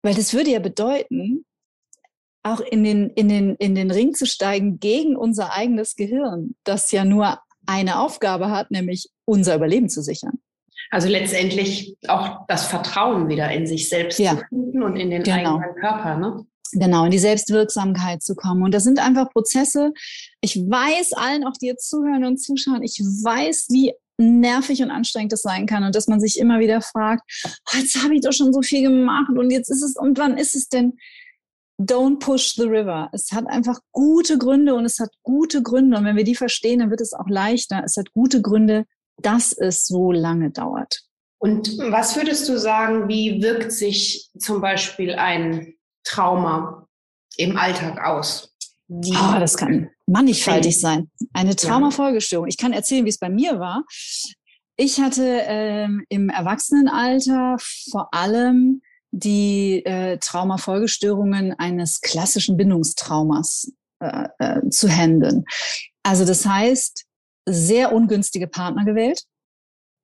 [0.02, 1.46] Weil das würde ja bedeuten,
[2.42, 6.92] auch in den, in den, in den Ring zu steigen gegen unser eigenes Gehirn, das
[6.92, 10.40] ja nur eine Aufgabe hat, nämlich unser Überleben zu sichern.
[10.92, 14.32] Also letztendlich auch das Vertrauen wieder in sich selbst ja.
[14.32, 15.58] zu finden und in den genau.
[15.58, 16.46] eigenen Körper, ne?
[16.72, 18.64] Genau, in die Selbstwirksamkeit zu kommen.
[18.64, 19.92] Und das sind einfach Prozesse.
[20.42, 25.32] Ich weiß allen, auch die jetzt zuhören und zuschauen, ich weiß, wie nervig und anstrengend
[25.32, 28.34] das sein kann und dass man sich immer wieder fragt, oh, jetzt habe ich doch
[28.34, 30.98] schon so viel gemacht und jetzt ist es, und wann ist es denn?
[31.80, 33.10] Don't push the river.
[33.14, 35.98] Es hat einfach gute Gründe und es hat gute Gründe.
[35.98, 37.82] Und wenn wir die verstehen, dann wird es auch leichter.
[37.86, 38.84] Es hat gute Gründe,
[39.22, 41.02] dass es so lange dauert.
[41.42, 46.88] Und was würdest du sagen, wie wirkt sich zum Beispiel ein Trauma
[47.38, 48.54] im Alltag aus?
[48.90, 51.10] Oh, das kann mannigfaltig sein.
[51.34, 52.48] Eine Traumafolgestörung.
[52.48, 53.84] Ich kann erzählen, wie es bei mir war.
[54.76, 57.58] Ich hatte ähm, im Erwachsenenalter
[57.92, 65.46] vor allem die äh, Traumafolgestörungen eines klassischen Bindungstraumas äh, äh, zu handeln.
[66.04, 67.06] Also das heißt,
[67.54, 69.24] sehr ungünstige Partner gewählt.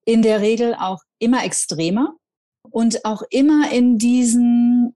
[0.05, 2.15] In der Regel auch immer extremer
[2.69, 4.95] und auch immer in diesen,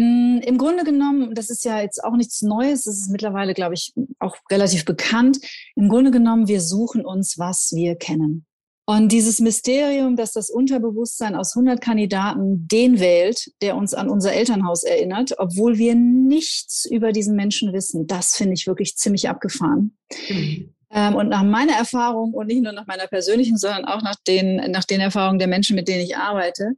[0.00, 3.74] hm, im Grunde genommen, das ist ja jetzt auch nichts Neues, das ist mittlerweile, glaube
[3.74, 5.38] ich, auch relativ bekannt.
[5.74, 8.44] Im Grunde genommen, wir suchen uns, was wir kennen.
[8.88, 14.32] Und dieses Mysterium, dass das Unterbewusstsein aus 100 Kandidaten den wählt, der uns an unser
[14.32, 19.98] Elternhaus erinnert, obwohl wir nichts über diesen Menschen wissen, das finde ich wirklich ziemlich abgefahren.
[20.30, 20.72] Mhm.
[20.90, 24.56] Ähm, und nach meiner Erfahrung und nicht nur nach meiner persönlichen, sondern auch nach den,
[24.70, 26.72] nach den Erfahrungen der Menschen, mit denen ich arbeite,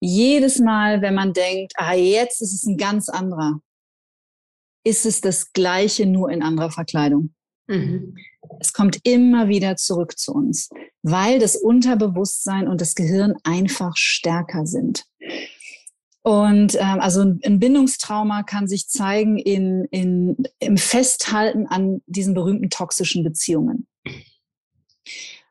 [0.00, 3.60] jedes Mal, wenn man denkt, ah, jetzt ist es ein ganz anderer,
[4.84, 7.34] ist es das Gleiche, nur in anderer Verkleidung.
[7.66, 8.16] Mhm.
[8.60, 10.68] Es kommt immer wieder zurück zu uns,
[11.02, 15.06] weil das Unterbewusstsein und das Gehirn einfach stärker sind.
[16.26, 22.70] Und ähm, also ein Bindungstrauma kann sich zeigen in, in, im Festhalten an diesen berühmten
[22.70, 23.86] toxischen Beziehungen.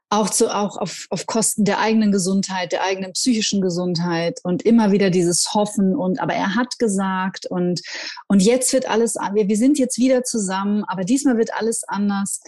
[0.10, 4.92] auch, zu, auch auf, auf Kosten der eigenen Gesundheit, der eigenen psychischen Gesundheit und immer
[4.92, 7.82] wieder dieses Hoffen und aber er hat gesagt und,
[8.28, 12.42] und jetzt wird alles, wir, wir sind jetzt wieder zusammen, aber diesmal wird alles anders,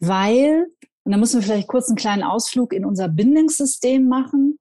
[0.00, 0.68] weil,
[1.04, 4.58] und da müssen wir vielleicht kurz einen kleinen Ausflug in unser Bindungssystem machen,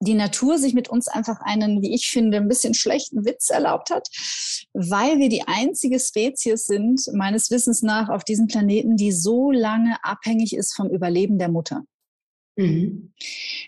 [0.00, 3.90] die Natur sich mit uns einfach einen, wie ich finde, ein bisschen schlechten Witz erlaubt
[3.90, 4.08] hat,
[4.72, 9.96] weil wir die einzige Spezies sind, meines Wissens nach, auf diesem Planeten, die so lange
[10.02, 11.84] abhängig ist vom Überleben der Mutter.
[12.56, 13.12] Mhm.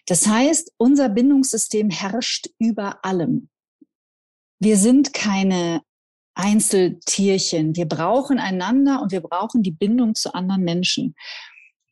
[0.06, 3.48] Das heißt, unser Bindungssystem herrscht über allem.
[4.58, 5.82] Wir sind keine
[6.34, 7.74] Einzeltierchen.
[7.76, 11.14] Wir brauchen einander und wir brauchen die Bindung zu anderen Menschen.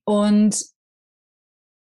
[0.05, 0.74] Und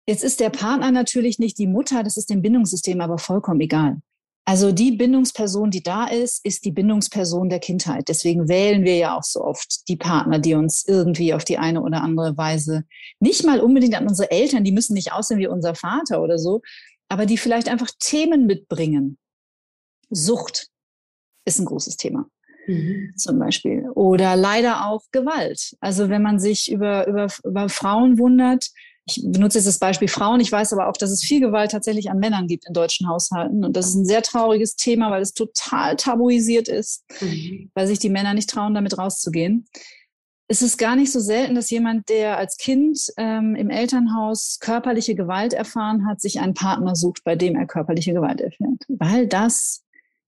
[0.06, 3.98] Jetzt ist der Partner natürlich nicht die Mutter, das ist dem Bindungssystem aber vollkommen egal.
[4.44, 8.08] Also die Bindungsperson, die da ist, ist die Bindungsperson der Kindheit.
[8.08, 11.80] Deswegen wählen wir ja auch so oft die Partner, die uns irgendwie auf die eine
[11.80, 12.84] oder andere Weise,
[13.20, 16.60] nicht mal unbedingt an unsere Eltern, die müssen nicht aussehen wie unser Vater oder so,
[17.08, 19.16] aber die vielleicht einfach Themen mitbringen.
[20.10, 20.68] Sucht
[21.44, 22.26] ist ein großes Thema.
[22.66, 23.14] Mhm.
[23.16, 23.88] Zum Beispiel.
[23.94, 25.76] Oder leider auch Gewalt.
[25.80, 28.70] Also wenn man sich über, über, über Frauen wundert,
[29.06, 30.40] ich benutze jetzt das Beispiel Frauen.
[30.40, 33.64] Ich weiß aber auch, dass es viel Gewalt tatsächlich an Männern gibt in deutschen Haushalten.
[33.64, 37.70] Und das ist ein sehr trauriges Thema, weil es total tabuisiert ist, mhm.
[37.74, 39.66] weil sich die Männer nicht trauen, damit rauszugehen.
[40.46, 45.14] Es ist gar nicht so selten, dass jemand, der als Kind ähm, im Elternhaus körperliche
[45.14, 48.84] Gewalt erfahren hat, sich einen Partner sucht, bei dem er körperliche Gewalt erfährt.
[48.88, 49.82] Weil das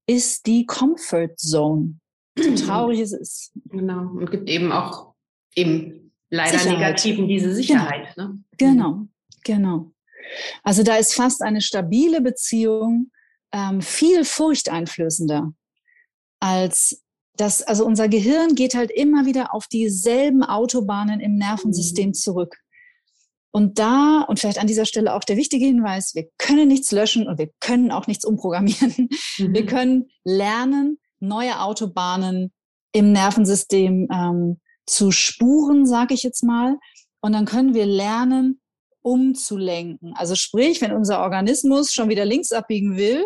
[0.06, 1.96] ist die Comfort Zone.
[2.36, 3.52] So traurig es ist.
[3.66, 4.08] Genau.
[4.08, 5.14] Und gibt eben auch
[5.54, 6.03] eben
[6.34, 6.78] leider Sicherheit.
[6.78, 8.14] negativen diese Sicherheit.
[8.14, 8.28] Genau.
[8.28, 8.38] Ne?
[8.56, 9.08] genau,
[9.44, 9.90] genau.
[10.62, 13.10] Also da ist fast eine stabile Beziehung
[13.52, 15.52] ähm, viel furchteinflößender
[16.40, 17.00] als
[17.36, 22.14] das, also unser Gehirn geht halt immer wieder auf dieselben Autobahnen im Nervensystem mhm.
[22.14, 22.56] zurück.
[23.50, 27.28] Und da, und vielleicht an dieser Stelle auch der wichtige Hinweis, wir können nichts löschen
[27.28, 29.08] und wir können auch nichts umprogrammieren.
[29.38, 29.52] Mhm.
[29.52, 32.52] Wir können lernen, neue Autobahnen
[32.92, 36.78] im Nervensystem ähm, zu spuren, sage ich jetzt mal.
[37.20, 38.60] Und dann können wir lernen,
[39.04, 40.14] umzulenken.
[40.14, 43.24] Also sprich, wenn unser Organismus schon wieder links abbiegen will,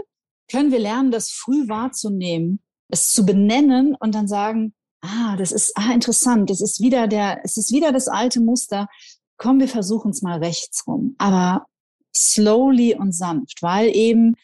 [0.51, 5.77] können wir lernen, das früh wahrzunehmen, es zu benennen und dann sagen, ah, das ist
[5.77, 8.89] ah, interessant, das ist wieder der, es ist wieder das alte Muster.
[9.37, 11.67] Komm, wir versuchen es mal rechts rum, aber
[12.15, 14.35] slowly und sanft, weil eben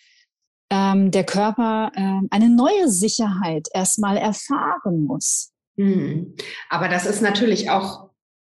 [0.71, 5.51] ähm, der Körper ähm, eine neue Sicherheit erstmal erfahren muss.
[5.77, 6.35] Mhm.
[6.69, 8.11] Aber das ist natürlich auch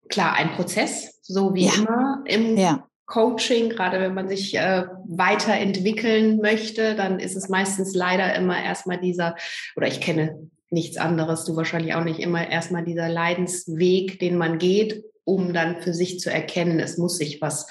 [0.09, 1.73] klar ein Prozess, so wie ja.
[1.75, 2.87] immer im ja.
[3.05, 8.99] Coaching, gerade wenn man sich äh, weiterentwickeln möchte, dann ist es meistens leider immer erstmal
[8.99, 9.35] dieser,
[9.75, 14.57] oder ich kenne nichts anderes, du wahrscheinlich auch nicht immer erstmal dieser Leidensweg, den man
[14.57, 17.67] geht, um dann für sich zu erkennen, es muss sich was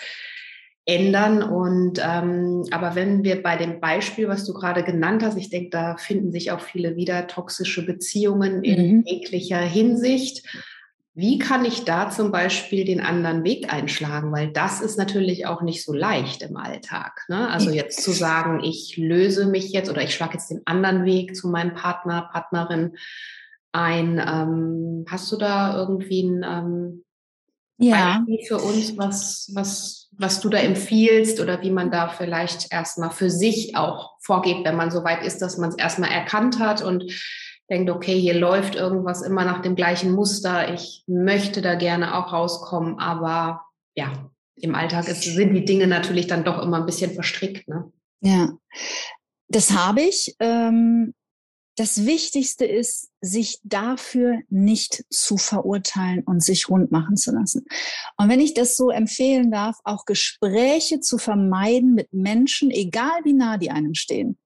[0.87, 1.43] ändern.
[1.43, 5.71] Und ähm, aber wenn wir bei dem Beispiel, was du gerade genannt hast, ich denke,
[5.71, 9.03] da finden sich auch viele wieder toxische Beziehungen in mhm.
[9.05, 10.47] jeglicher Hinsicht.
[11.19, 14.33] Wie kann ich da zum Beispiel den anderen Weg einschlagen?
[14.33, 17.25] Weil das ist natürlich auch nicht so leicht im Alltag.
[17.29, 17.49] Ne?
[17.49, 21.35] Also jetzt zu sagen, ich löse mich jetzt oder ich schlage jetzt den anderen Weg
[21.35, 22.97] zu meinem Partner, Partnerin
[23.73, 24.19] ein.
[24.19, 27.05] Ähm, hast du da irgendwie ein ähm,
[27.79, 28.19] ja.
[28.19, 33.11] Beispiel für uns, was, was, was du da empfiehlst oder wie man da vielleicht erstmal
[33.11, 36.83] für sich auch vorgeht, wenn man so weit ist, dass man es erstmal erkannt hat
[36.83, 37.05] und
[37.69, 40.73] denkt, okay, hier läuft irgendwas immer nach dem gleichen Muster.
[40.73, 43.63] Ich möchte da gerne auch rauskommen, aber
[43.95, 47.69] ja, im Alltag ist, sind die Dinge natürlich dann doch immer ein bisschen verstrickt.
[47.69, 47.93] Ne?
[48.21, 48.51] Ja,
[49.49, 50.35] das habe ich.
[50.41, 51.15] Ähm,
[51.77, 57.67] das Wichtigste ist, sich dafür nicht zu verurteilen und sich rund machen zu lassen.
[58.17, 63.35] Und wenn ich das so empfehlen darf, auch Gespräche zu vermeiden mit Menschen, egal wie
[63.35, 64.39] nah die einem stehen,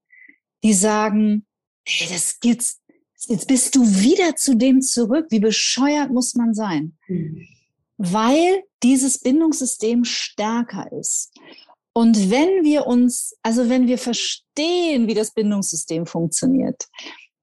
[0.65, 1.47] die sagen,
[1.87, 2.81] hey, das gibt's,
[3.29, 5.27] jetzt bist du wieder zu dem zurück.
[5.31, 6.97] Wie bescheuert muss man sein?
[7.07, 7.47] Mhm.
[7.97, 11.33] Weil dieses Bindungssystem stärker ist.
[11.93, 16.87] Und wenn wir uns, also wenn wir verstehen, wie das Bindungssystem funktioniert,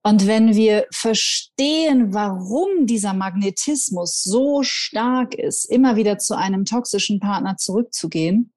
[0.03, 7.19] und wenn wir verstehen, warum dieser Magnetismus so stark ist, immer wieder zu einem toxischen
[7.19, 8.53] Partner zurückzugehen,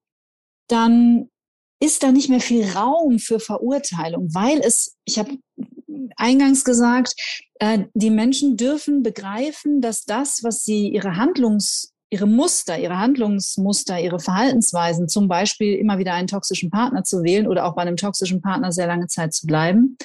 [0.69, 1.29] dann
[1.83, 5.39] ist da nicht mehr viel Raum für Verurteilung, weil es, ich habe
[6.17, 7.15] eingangs gesagt,
[7.59, 14.01] äh, die Menschen dürfen begreifen, dass das, was sie ihre Handlungs ihre Muster, ihre Handlungsmuster,
[14.01, 17.97] ihre Verhaltensweisen, zum Beispiel immer wieder einen toxischen Partner zu wählen oder auch bei einem
[17.97, 19.97] toxischen Partner sehr lange Zeit zu bleiben,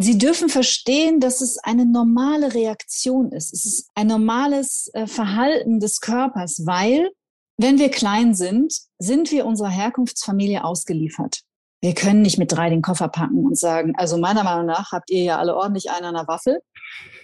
[0.00, 3.52] Sie dürfen verstehen, dass es eine normale Reaktion ist.
[3.52, 7.10] Es ist ein normales äh, Verhalten des Körpers, weil
[7.56, 11.40] wenn wir klein sind, sind wir unserer Herkunftsfamilie ausgeliefert.
[11.80, 15.10] Wir können nicht mit drei den Koffer packen und sagen, also meiner Meinung nach habt
[15.10, 16.60] ihr ja alle ordentlich einen an der Waffel.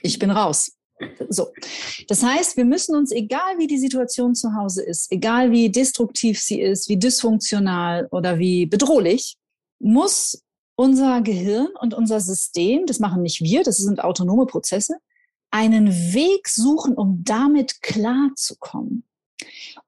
[0.02, 0.72] Ich bin raus.
[1.28, 1.49] So.
[2.09, 6.40] Das heißt, wir müssen uns, egal wie die Situation zu Hause ist, egal wie destruktiv
[6.40, 9.36] sie ist, wie dysfunktional oder wie bedrohlich,
[9.80, 10.42] muss
[10.76, 14.97] unser Gehirn und unser System, das machen nicht wir, das sind autonome Prozesse,
[15.51, 19.05] einen Weg suchen, um damit klarzukommen.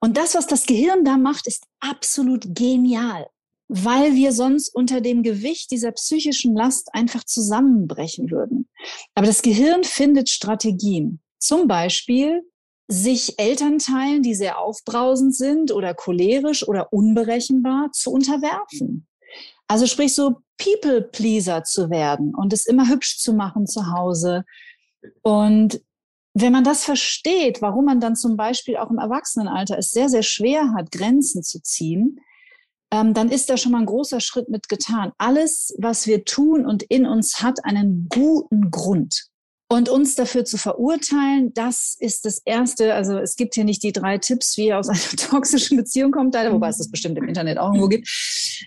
[0.00, 3.26] Und das, was das Gehirn da macht, ist absolut genial,
[3.68, 8.68] weil wir sonst unter dem Gewicht dieser psychischen Last einfach zusammenbrechen würden.
[9.14, 11.20] Aber das Gehirn findet Strategien.
[11.38, 12.42] Zum Beispiel
[12.88, 19.08] sich Elternteilen, die sehr aufbrausend sind oder cholerisch oder unberechenbar, zu unterwerfen.
[19.66, 24.44] Also sprich so People-Pleaser zu werden und es immer hübsch zu machen zu Hause.
[25.22, 25.80] Und
[26.34, 30.22] wenn man das versteht, warum man dann zum Beispiel auch im Erwachsenenalter es sehr, sehr
[30.22, 32.20] schwer hat, Grenzen zu ziehen,
[32.92, 35.12] ähm, dann ist da schon mal ein großer Schritt mit getan.
[35.18, 39.26] Alles, was wir tun und in uns hat einen guten Grund.
[39.68, 42.94] Und uns dafür zu verurteilen, das ist das Erste.
[42.94, 46.34] Also es gibt hier nicht die drei Tipps, wie ihr aus einer toxischen Beziehung kommt,
[46.34, 48.08] leider, wobei es das bestimmt im Internet auch irgendwo gibt.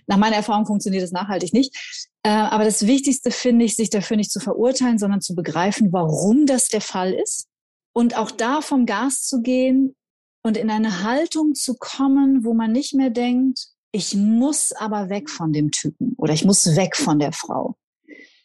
[0.06, 1.74] Nach meiner Erfahrung funktioniert das nachhaltig nicht.
[2.22, 6.44] Äh, aber das Wichtigste finde ich, sich dafür nicht zu verurteilen, sondern zu begreifen, warum
[6.44, 7.46] das der Fall ist.
[7.94, 9.96] Und auch da vom Gas zu gehen
[10.42, 15.28] und in eine Haltung zu kommen, wo man nicht mehr denkt, ich muss aber weg
[15.28, 17.76] von dem Typen oder ich muss weg von der Frau.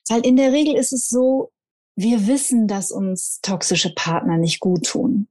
[0.10, 1.52] Weil in der Regel ist es so,
[1.96, 5.28] wir wissen, dass uns toxische Partner nicht gut tun.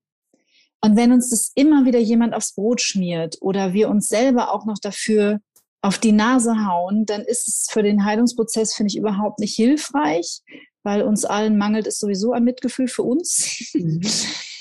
[0.81, 4.67] Und wenn uns das immer wieder jemand aufs Brot schmiert oder wir uns selber auch
[4.67, 5.41] noch dafür
[5.83, 10.41] auf die Nase hauen, dann ist es für den Heilungsprozess, finde ich, überhaupt nicht hilfreich,
[10.83, 13.71] weil uns allen mangelt es sowieso an Mitgefühl für uns.
[13.75, 14.01] Mhm.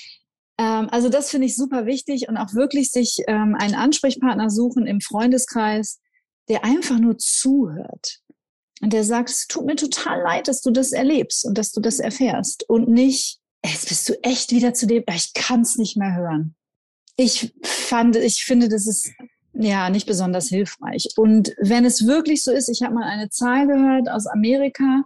[0.58, 4.86] ähm, also das finde ich super wichtig und auch wirklich sich ähm, einen Ansprechpartner suchen
[4.86, 6.00] im Freundeskreis,
[6.50, 8.20] der einfach nur zuhört.
[8.82, 11.80] Und der sagt, es tut mir total leid, dass du das erlebst und dass du
[11.80, 12.70] das erfährst.
[12.70, 16.56] Und nicht, jetzt bist du echt wieder zu dem, ich kann es nicht mehr hören.
[17.16, 19.10] Ich fand, ich finde, das ist
[19.54, 21.10] ja nicht besonders hilfreich.
[21.16, 25.04] Und wenn es wirklich so ist, ich habe mal eine Zahl gehört aus Amerika,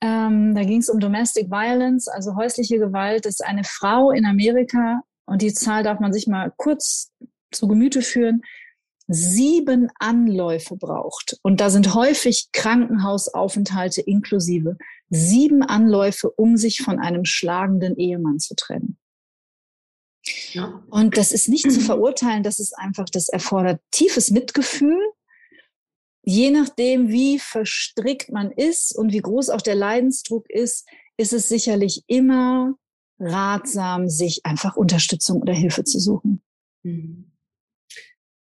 [0.00, 5.00] ähm, da ging es um Domestic Violence, also häusliche Gewalt, dass eine Frau in Amerika,
[5.26, 7.10] und die Zahl darf man sich mal kurz
[7.50, 8.42] zu Gemüte führen,
[9.08, 14.76] sieben Anläufe braucht, und da sind häufig Krankenhausaufenthalte inklusive,
[15.08, 18.98] sieben Anläufe, um sich von einem schlagenden Ehemann zu trennen.
[20.52, 20.82] Ja.
[20.90, 25.00] Und das ist nicht zu verurteilen, das ist einfach, das erfordert tiefes Mitgefühl.
[26.28, 31.48] Je nachdem, wie verstrickt man ist und wie groß auch der Leidensdruck ist, ist es
[31.48, 32.74] sicherlich immer
[33.20, 36.42] ratsam, sich einfach Unterstützung oder Hilfe zu suchen.
[36.82, 37.30] Mhm.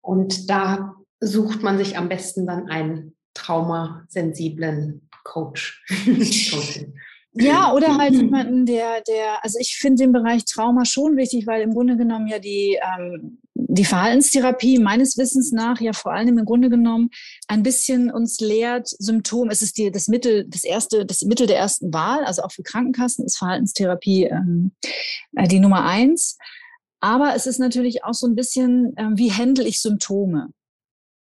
[0.02, 5.84] Und da sucht man sich am besten dann einen traumasensiblen Coach.
[7.34, 11.62] ja, oder halt jemanden, der, der, also ich finde den Bereich Trauma schon wichtig, weil
[11.62, 16.46] im Grunde genommen ja die, ähm, die Verhaltenstherapie meines Wissens nach ja vor allem im
[16.46, 17.10] Grunde genommen
[17.48, 21.58] ein bisschen uns lehrt, Symptom, es ist die, das Mittel, das erste, das Mittel der
[21.58, 24.74] ersten Wahl, also auch für Krankenkassen ist Verhaltenstherapie ähm,
[25.36, 26.38] äh, die Nummer eins.
[27.00, 30.50] Aber es ist natürlich auch so ein bisschen, äh, wie handle ich Symptome?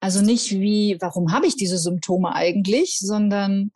[0.00, 3.72] Also nicht wie, warum habe ich diese Symptome eigentlich, sondern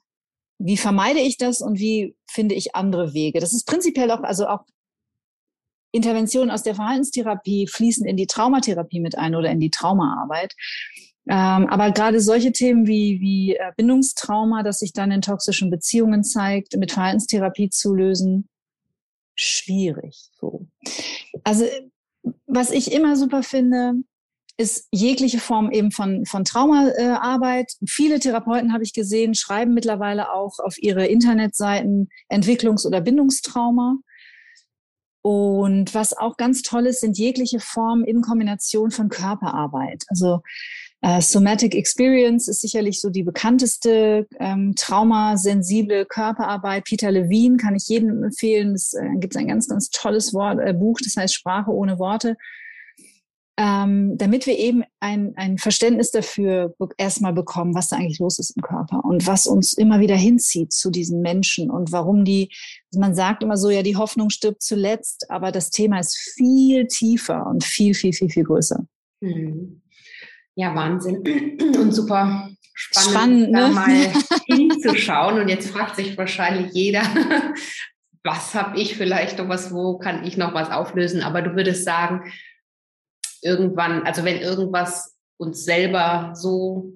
[0.58, 3.40] wie vermeide ich das und wie finde ich andere Wege?
[3.40, 4.64] Das ist prinzipiell auch, also auch
[5.96, 10.54] Interventionen aus der Verhaltenstherapie fließen in die Traumatherapie mit ein oder in die Traumaarbeit.
[11.28, 16.22] Ähm, aber gerade solche Themen wie, wie äh, Bindungstrauma, das sich dann in toxischen Beziehungen
[16.22, 18.48] zeigt, mit Verhaltenstherapie zu lösen,
[19.34, 20.30] schwierig.
[20.38, 20.68] So.
[21.42, 21.64] Also
[22.46, 23.94] was ich immer super finde,
[24.56, 27.72] ist jegliche Form eben von, von Traumaarbeit.
[27.86, 33.96] Viele Therapeuten habe ich gesehen, schreiben mittlerweile auch auf ihre Internetseiten Entwicklungs- oder Bindungstrauma.
[35.26, 40.04] Und was auch ganz toll ist, sind jegliche Formen in Kombination von Körperarbeit.
[40.06, 40.42] Also
[41.02, 46.84] äh, Somatic Experience ist sicherlich so die bekannteste ähm, traumasensible Körperarbeit.
[46.84, 48.74] Peter Levine kann ich jedem empfehlen.
[48.74, 52.36] Es äh, gibt ein ganz, ganz tolles Wort, äh, Buch, das heißt Sprache ohne Worte.
[53.58, 58.50] Ähm, damit wir eben ein, ein Verständnis dafür erstmal bekommen, was da eigentlich los ist
[58.50, 62.52] im Körper und was uns immer wieder hinzieht zu diesen Menschen und warum die,
[62.94, 67.46] man sagt immer so, ja, die Hoffnung stirbt zuletzt, aber das Thema ist viel tiefer
[67.46, 68.84] und viel, viel, viel, viel größer.
[69.20, 69.80] Mhm
[70.56, 71.22] ja, Wahnsinn
[71.78, 73.60] und super spannend, spannend ne?
[73.60, 74.12] da mal
[74.46, 75.40] hinzuschauen.
[75.40, 77.02] Und jetzt fragt sich wahrscheinlich jeder,
[78.24, 81.22] was habe ich vielleicht noch was, wo kann ich noch was auflösen?
[81.22, 82.32] Aber du würdest sagen,
[83.46, 86.92] irgendwann, also wenn irgendwas uns selber so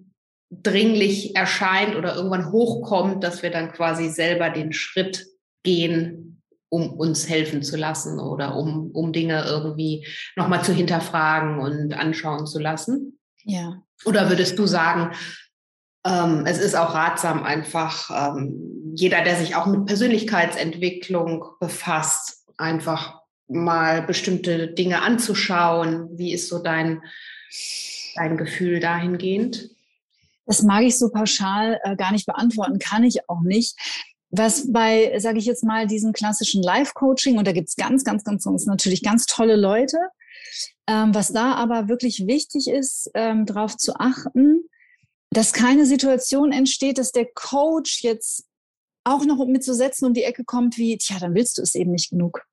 [0.50, 5.26] dringlich erscheint oder irgendwann hochkommt, dass wir dann quasi selber den Schritt
[5.62, 11.94] gehen, um uns helfen zu lassen oder um, um Dinge irgendwie nochmal zu hinterfragen und
[11.94, 13.18] anschauen zu lassen.
[13.44, 13.82] Ja.
[14.04, 15.14] Oder würdest du sagen,
[16.04, 23.19] ähm, es ist auch ratsam, einfach ähm, jeder, der sich auch mit Persönlichkeitsentwicklung befasst, einfach
[23.50, 26.08] mal bestimmte Dinge anzuschauen.
[26.16, 27.02] Wie ist so dein,
[28.14, 29.70] dein Gefühl dahingehend?
[30.46, 33.76] Das mag ich so pauschal äh, gar nicht beantworten, kann ich auch nicht.
[34.30, 38.44] Was bei, sage ich jetzt mal, diesen klassischen Live-Coaching, und da gibt's ganz, ganz, ganz,
[38.44, 39.98] ganz natürlich ganz tolle Leute,
[40.86, 44.68] ähm, was da aber wirklich wichtig ist, ähm, darauf zu achten,
[45.30, 48.44] dass keine Situation entsteht, dass der Coach jetzt
[49.04, 51.74] auch noch mit zu setzen um die Ecke kommt wie, tja, dann willst du es
[51.74, 52.44] eben nicht genug.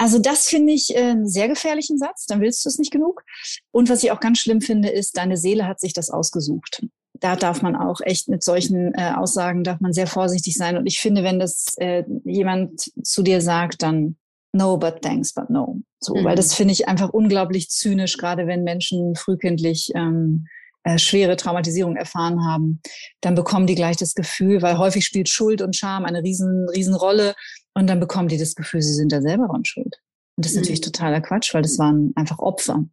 [0.00, 3.22] Also das finde ich äh, einen sehr gefährlichen Satz, dann willst du es nicht genug.
[3.70, 6.86] Und was ich auch ganz schlimm finde, ist, deine Seele hat sich das ausgesucht.
[7.12, 10.78] Da darf man auch echt mit solchen äh, Aussagen, darf man sehr vorsichtig sein.
[10.78, 14.16] Und ich finde, wenn das äh, jemand zu dir sagt, dann
[14.54, 15.82] no, but thanks, but no.
[16.00, 16.24] So, mhm.
[16.24, 20.46] weil das finde ich einfach unglaublich zynisch, gerade wenn Menschen frühkindlich ähm,
[20.82, 22.80] äh, schwere Traumatisierung erfahren haben,
[23.20, 26.94] dann bekommen die gleich das Gefühl, weil häufig spielt Schuld und Scham eine riesen, riesen
[26.94, 27.34] Rolle
[27.80, 30.00] und dann bekommen die das Gefühl, sie sind da selber dran schuld.
[30.36, 30.60] Und das ist mhm.
[30.60, 32.84] natürlich totaler Quatsch, weil das waren einfach Opfer.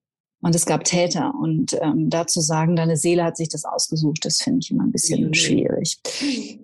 [0.41, 1.33] Und es gab Täter.
[1.38, 4.93] Und ähm, dazu sagen, deine Seele hat sich das ausgesucht, das finde ich immer ein
[4.93, 5.33] bisschen mhm.
[5.33, 5.97] schwierig.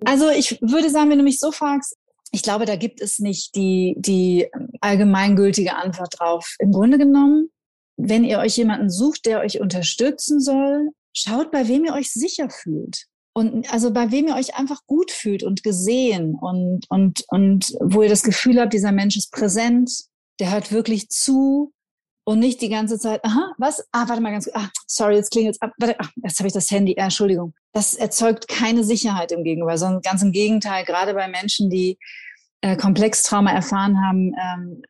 [0.06, 1.96] Also ich würde sagen, wenn du mich so fragst,
[2.32, 4.48] ich glaube, da gibt es nicht die, die
[4.80, 6.56] allgemeingültige Antwort drauf.
[6.58, 7.50] Im Grunde genommen,
[7.98, 12.48] wenn ihr euch jemanden sucht, der euch unterstützen soll, schaut, bei wem ihr euch sicher
[12.48, 13.04] fühlt.
[13.36, 18.02] Und also bei wem ihr euch einfach gut fühlt und gesehen und, und, und wo
[18.02, 19.90] ihr das Gefühl habt, dieser Mensch ist präsent,
[20.38, 21.72] der hört wirklich zu
[22.24, 23.86] und nicht die ganze Zeit, aha, was?
[23.92, 24.56] Ah, warte mal ganz kurz.
[24.56, 25.68] Ah, sorry, jetzt klingelt es.
[25.78, 26.94] Warte, ach, jetzt habe ich das Handy.
[26.96, 27.54] Ah, Entschuldigung.
[27.72, 31.98] Das erzeugt keine Sicherheit im Gegenüber, sondern ganz im Gegenteil, gerade bei Menschen, die
[32.62, 34.82] äh, Komplextrauma erfahren haben, ähm,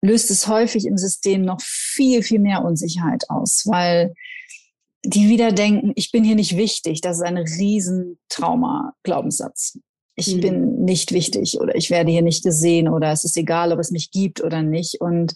[0.00, 4.14] löst es häufig im System noch viel, viel mehr Unsicherheit aus, weil
[5.04, 7.00] die wieder denken, ich bin hier nicht wichtig.
[7.00, 9.78] Das ist ein riesen Trauma-Glaubenssatz.
[10.14, 10.40] Ich mhm.
[10.40, 13.90] bin nicht wichtig oder ich werde hier nicht gesehen oder es ist egal, ob es
[13.90, 15.00] mich gibt oder nicht.
[15.00, 15.34] Und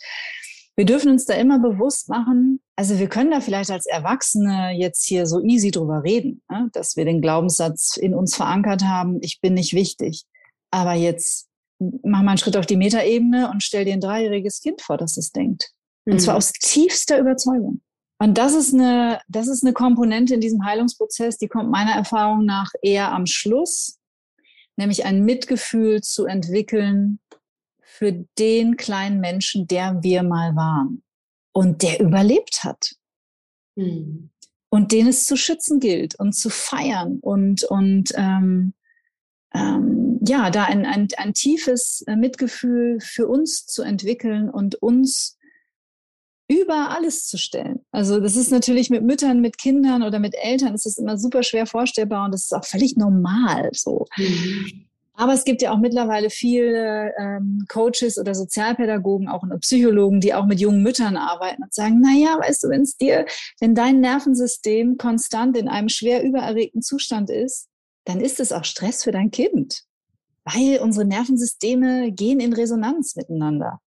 [0.76, 5.06] wir dürfen uns da immer bewusst machen, also wir können da vielleicht als Erwachsene jetzt
[5.06, 6.68] hier so easy drüber reden, ne?
[6.74, 10.24] dass wir den Glaubenssatz in uns verankert haben, ich bin nicht wichtig.
[10.70, 11.48] Aber jetzt
[11.78, 15.16] mach mal einen Schritt auf die Metaebene und stell dir ein dreijähriges Kind vor, das
[15.16, 15.70] es denkt.
[16.04, 16.18] Und mhm.
[16.18, 17.80] zwar aus tiefster Überzeugung.
[18.18, 22.44] Und das ist eine, das ist eine Komponente in diesem Heilungsprozess, die kommt meiner Erfahrung
[22.44, 23.98] nach eher am Schluss,
[24.76, 27.20] nämlich ein Mitgefühl zu entwickeln
[27.82, 31.02] für den kleinen Menschen, der wir mal waren
[31.52, 32.92] und der überlebt hat.
[33.76, 34.30] Mhm.
[34.68, 38.74] Und den es zu schützen gilt und zu feiern und, und ähm,
[39.54, 45.35] ähm, ja, da ein, ein, ein tiefes Mitgefühl für uns zu entwickeln und uns
[46.48, 47.80] über alles zu stellen.
[47.90, 51.42] Also das ist natürlich mit Müttern, mit Kindern oder mit Eltern ist es immer super
[51.42, 54.06] schwer vorstellbar und das ist auch völlig normal so.
[54.16, 54.86] Mhm.
[55.18, 60.44] Aber es gibt ja auch mittlerweile viele ähm, Coaches oder Sozialpädagogen, auch Psychologen, die auch
[60.44, 63.24] mit jungen Müttern arbeiten und sagen, na ja, weißt du, wenn es dir,
[63.58, 67.68] wenn dein Nervensystem konstant in einem schwer übererregten Zustand ist,
[68.04, 69.84] dann ist es auch Stress für dein Kind,
[70.44, 73.80] weil unsere Nervensysteme gehen in Resonanz miteinander.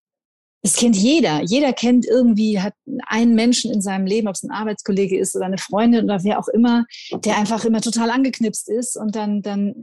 [0.66, 1.44] Das kennt jeder.
[1.44, 2.74] Jeder kennt irgendwie, hat
[3.06, 6.40] einen Menschen in seinem Leben, ob es ein Arbeitskollege ist oder eine Freundin oder wer
[6.40, 6.86] auch immer,
[7.24, 8.96] der einfach immer total angeknipst ist.
[8.96, 9.82] Und dann, dann,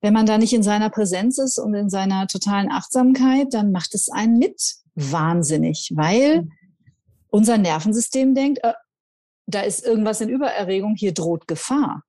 [0.00, 3.94] wenn man da nicht in seiner Präsenz ist und in seiner totalen Achtsamkeit, dann macht
[3.94, 4.60] es einen mit
[4.96, 6.48] wahnsinnig, weil
[7.28, 8.72] unser Nervensystem denkt, äh,
[9.46, 12.02] da ist irgendwas in Übererregung, hier droht Gefahr.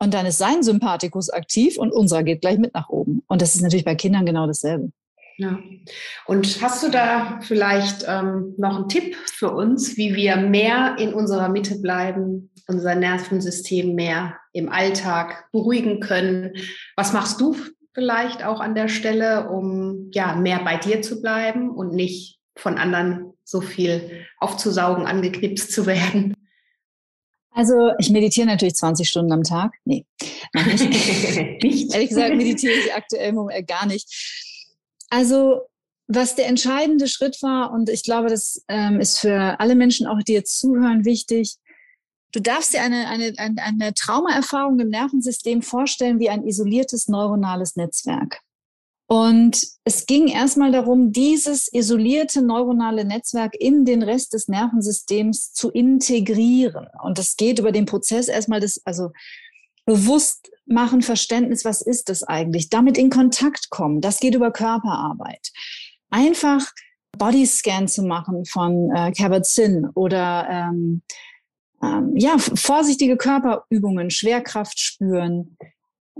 [0.00, 3.22] Und dann ist sein Sympathikus aktiv und unserer geht gleich mit nach oben.
[3.28, 4.90] Und das ist natürlich bei Kindern genau dasselbe.
[5.38, 5.58] Ja.
[6.26, 11.14] Und hast du da vielleicht ähm, noch einen Tipp für uns, wie wir mehr in
[11.14, 16.52] unserer Mitte bleiben, unser Nervensystem mehr im Alltag beruhigen können?
[16.96, 17.56] Was machst du
[17.94, 22.78] vielleicht auch an der Stelle, um ja mehr bei dir zu bleiben und nicht von
[22.78, 26.34] anderen so viel aufzusaugen, angeknipst zu werden?
[27.54, 29.74] Also ich meditiere natürlich 20 Stunden am Tag.
[29.84, 30.06] Nee,
[30.54, 30.82] nicht.
[31.94, 33.34] Ehrlich gesagt meditiere ich aktuell
[33.66, 34.08] gar nicht.
[35.12, 35.68] Also
[36.08, 40.22] was der entscheidende Schritt war, und ich glaube, das ähm, ist für alle Menschen, auch
[40.26, 41.56] die jetzt zuhören, wichtig,
[42.32, 47.76] du darfst dir eine, eine, eine, eine Traumaerfahrung im Nervensystem vorstellen wie ein isoliertes neuronales
[47.76, 48.40] Netzwerk.
[49.06, 55.70] Und es ging erstmal darum, dieses isolierte neuronale Netzwerk in den Rest des Nervensystems zu
[55.70, 56.86] integrieren.
[57.02, 59.10] Und das geht über den Prozess erstmal des, also
[59.84, 62.70] bewusst machen, Verständnis, was ist das eigentlich?
[62.70, 64.00] Damit in Kontakt kommen.
[64.00, 65.50] Das geht über Körperarbeit.
[66.10, 66.72] Einfach
[67.18, 71.02] Bodyscan zu machen von äh, Kabat-Zinn oder ähm,
[71.82, 75.56] ähm, ja, vorsichtige Körperübungen, Schwerkraft spüren,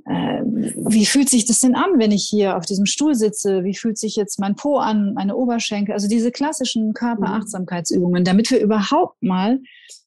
[0.06, 3.62] äh, wie fühlt sich das denn an, wenn ich hier auf diesem Stuhl sitze?
[3.62, 5.94] Wie fühlt sich jetzt mein Po an, meine Oberschenkel?
[5.94, 9.60] Also diese klassischen Körperachtsamkeitsübungen, damit wir überhaupt mal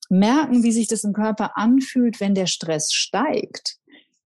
[0.10, 3.78] merken, wie sich das im Körper anfühlt, wenn der Stress steigt.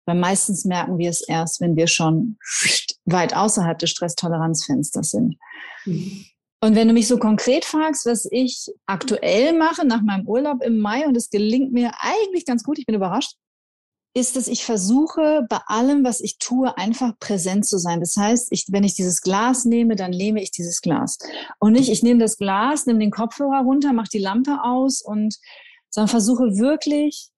[0.07, 2.39] Weil meistens merken wir es erst, wenn wir schon
[3.05, 5.37] weit außerhalb des Stresstoleranzfensters sind.
[5.85, 6.25] Mhm.
[6.61, 10.79] Und wenn du mich so konkret fragst, was ich aktuell mache nach meinem Urlaub im
[10.79, 13.35] Mai, und es gelingt mir eigentlich ganz gut, ich bin überrascht,
[14.15, 18.01] ist, dass ich versuche, bei allem, was ich tue, einfach präsent zu sein.
[18.01, 21.19] Das heißt, ich, wenn ich dieses Glas nehme, dann nehme ich dieses Glas.
[21.61, 25.37] Und nicht, ich nehme das Glas, nehme den Kopfhörer runter, mache die Lampe aus und
[25.91, 27.31] sondern versuche wirklich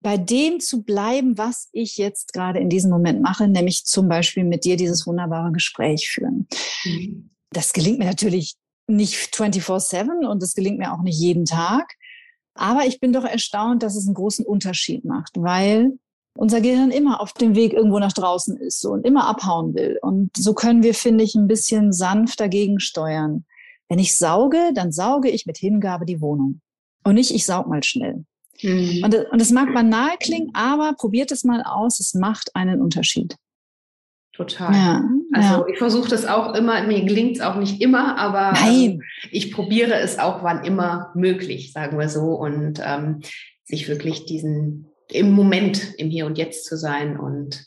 [0.00, 4.44] bei dem zu bleiben, was ich jetzt gerade in diesem Moment mache, nämlich zum Beispiel
[4.44, 6.46] mit dir dieses wunderbare Gespräch führen.
[6.84, 7.30] Mhm.
[7.50, 8.56] Das gelingt mir natürlich
[8.86, 11.94] nicht 24-7 und das gelingt mir auch nicht jeden Tag.
[12.54, 15.98] Aber ich bin doch erstaunt, dass es einen großen Unterschied macht, weil
[16.36, 19.98] unser Gehirn immer auf dem Weg irgendwo nach draußen ist und immer abhauen will.
[20.02, 23.44] Und so können wir, finde ich, ein bisschen sanft dagegen steuern.
[23.88, 26.60] Wenn ich sauge, dann sauge ich mit Hingabe die Wohnung.
[27.08, 28.26] Und nicht, ich saug mal schnell.
[28.62, 29.02] Mhm.
[29.02, 32.00] Und, und es mag banal klingen, aber probiert es mal aus.
[32.00, 33.36] Es macht einen Unterschied.
[34.34, 34.74] Total.
[34.74, 35.66] Ja, also ja.
[35.72, 39.02] ich versuche das auch immer, mir gelingt es auch nicht immer, aber ähm,
[39.32, 43.22] ich probiere es auch wann immer möglich, sagen wir so, und ähm,
[43.64, 47.66] sich wirklich diesen im Moment, im Hier und Jetzt zu sein und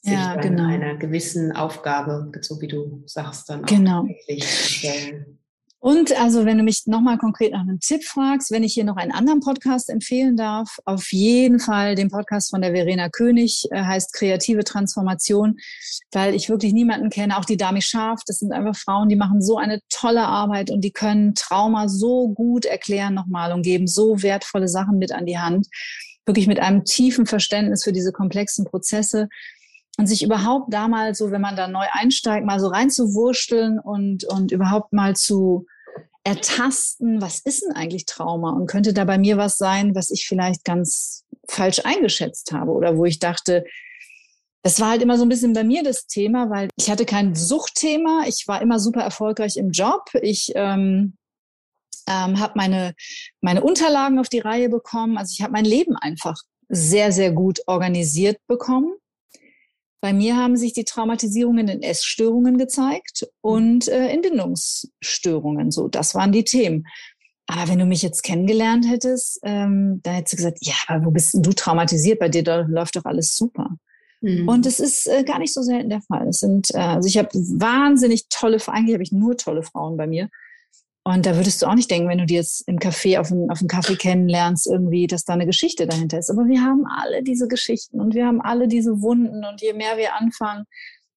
[0.00, 0.66] sich ja, genau.
[0.66, 4.06] einer gewissen Aufgabe, so wie du sagst, dann auch genau.
[4.40, 5.39] stellen.
[5.82, 8.98] Und also, wenn du mich nochmal konkret nach einem Tipp fragst, wenn ich hier noch
[8.98, 13.82] einen anderen Podcast empfehlen darf, auf jeden Fall den Podcast von der Verena König, äh,
[13.82, 15.58] heißt Kreative Transformation,
[16.12, 19.40] weil ich wirklich niemanden kenne, auch die Dami Scharf, das sind einfach Frauen, die machen
[19.40, 24.22] so eine tolle Arbeit und die können Trauma so gut erklären nochmal und geben so
[24.22, 25.66] wertvolle Sachen mit an die Hand.
[26.26, 29.30] Wirklich mit einem tiefen Verständnis für diese komplexen Prozesse
[30.00, 34.24] und sich überhaupt da mal so, wenn man da neu einsteigt, mal so reinzuwursteln und,
[34.24, 35.66] und überhaupt mal zu
[36.24, 38.52] ertasten, was ist denn eigentlich Trauma?
[38.52, 42.96] Und könnte da bei mir was sein, was ich vielleicht ganz falsch eingeschätzt habe oder
[42.96, 43.64] wo ich dachte,
[44.62, 47.34] das war halt immer so ein bisschen bei mir das Thema, weil ich hatte kein
[47.34, 51.18] Suchtthema, ich war immer super erfolgreich im Job, ich ähm,
[52.06, 52.94] ähm, habe meine,
[53.42, 56.36] meine Unterlagen auf die Reihe bekommen, also ich habe mein Leben einfach
[56.70, 58.94] sehr, sehr gut organisiert bekommen
[60.00, 65.70] bei mir haben sich die Traumatisierungen in Essstörungen gezeigt und äh, in Bindungsstörungen.
[65.70, 66.86] So, das waren die Themen.
[67.46, 71.10] Aber wenn du mich jetzt kennengelernt hättest, ähm, dann hättest du gesagt, ja, aber wo
[71.10, 72.20] bist denn du traumatisiert?
[72.20, 73.70] Bei dir da läuft doch alles super.
[74.20, 74.48] Mhm.
[74.48, 76.28] Und es ist äh, gar nicht so selten der Fall.
[76.28, 80.06] Es sind, äh, also ich habe wahnsinnig tolle, eigentlich habe ich nur tolle Frauen bei
[80.06, 80.28] mir.
[81.14, 83.50] Und da würdest du auch nicht denken, wenn du die jetzt im Café auf dem,
[83.50, 86.30] auf Kaffee kennenlernst, irgendwie, dass da eine Geschichte dahinter ist.
[86.30, 89.44] Aber wir haben alle diese Geschichten und wir haben alle diese Wunden.
[89.44, 90.64] Und je mehr wir anfangen,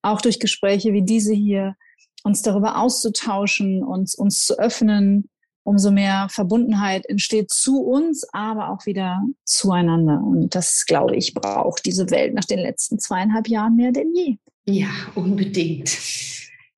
[0.02, 1.76] auch durch Gespräche wie diese hier,
[2.22, 5.28] uns darüber auszutauschen, uns, uns zu öffnen,
[5.62, 10.20] umso mehr Verbundenheit entsteht zu uns, aber auch wieder zueinander.
[10.22, 14.36] Und das, glaube ich, braucht diese Welt nach den letzten zweieinhalb Jahren mehr denn je.
[14.66, 15.90] Ja, unbedingt.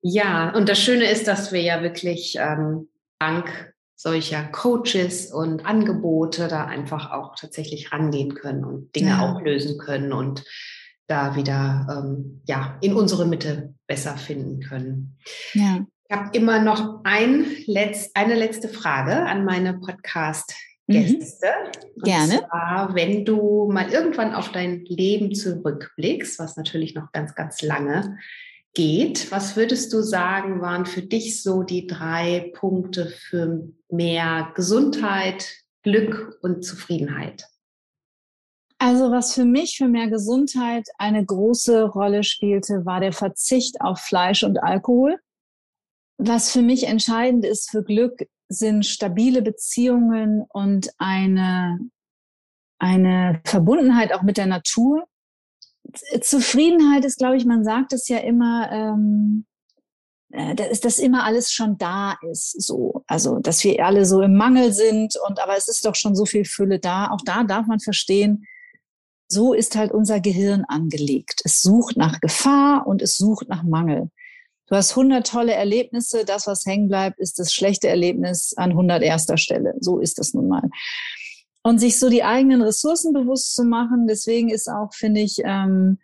[0.01, 2.87] Ja, und das Schöne ist, dass wir ja wirklich ähm,
[3.19, 9.21] dank solcher Coaches und Angebote da einfach auch tatsächlich rangehen können und Dinge ja.
[9.21, 10.45] auch lösen können und
[11.07, 15.17] da wieder ähm, ja in unsere Mitte besser finden können.
[15.53, 15.85] Ja.
[16.09, 21.47] Ich habe immer noch ein Letz-, eine letzte Frage an meine Podcast-Gäste.
[21.95, 22.01] Mhm.
[22.03, 22.41] Gerne.
[22.41, 27.61] Und zwar, wenn du mal irgendwann auf dein Leben zurückblickst, was natürlich noch ganz, ganz
[27.61, 28.17] lange
[28.77, 29.31] geht.
[29.31, 35.51] Was würdest du sagen, waren für dich so die drei Punkte für mehr Gesundheit,
[35.81, 37.47] Glück und Zufriedenheit?
[38.77, 43.97] Also was für mich für mehr Gesundheit eine große Rolle spielte, war der Verzicht auf
[43.99, 45.17] Fleisch und Alkohol.
[46.19, 51.79] Was für mich entscheidend ist für Glück, sind stabile Beziehungen und eine,
[52.77, 55.07] eine Verbundenheit auch mit der Natur.
[56.21, 59.45] Zufriedenheit ist, glaube ich, man sagt es ja immer, ähm,
[60.31, 63.03] äh, dass, dass immer alles schon da ist, so.
[63.07, 66.25] Also, dass wir alle so im Mangel sind und, aber es ist doch schon so
[66.25, 67.11] viel Fülle da.
[67.11, 68.45] Auch da darf man verstehen,
[69.29, 71.41] so ist halt unser Gehirn angelegt.
[71.43, 74.09] Es sucht nach Gefahr und es sucht nach Mangel.
[74.67, 76.25] Du hast 100 tolle Erlebnisse.
[76.25, 79.27] Das, was hängen bleibt, ist das schlechte Erlebnis an 101.
[79.35, 79.75] Stelle.
[79.79, 80.69] So ist das nun mal.
[81.67, 84.07] Und sich so die eigenen Ressourcen bewusst zu machen.
[84.07, 85.99] Deswegen ist auch, finde ich, ähm,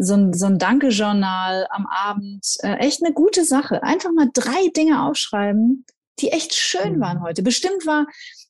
[0.00, 3.82] so ein, so ein Danke-Journal am Abend äh, echt eine gute Sache.
[3.82, 5.84] Einfach mal drei Dinge aufschreiben,
[6.20, 7.00] die echt schön mhm.
[7.00, 7.42] waren heute.
[7.42, 8.06] Bestimmt war,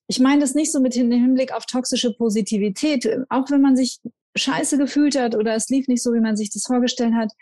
[0.08, 4.00] ich meine das nicht so mit dem Hinblick auf toxische Positivität, auch wenn man sich
[4.36, 7.32] scheiße gefühlt hat oder es lief nicht so, wie man sich das vorgestellt hat.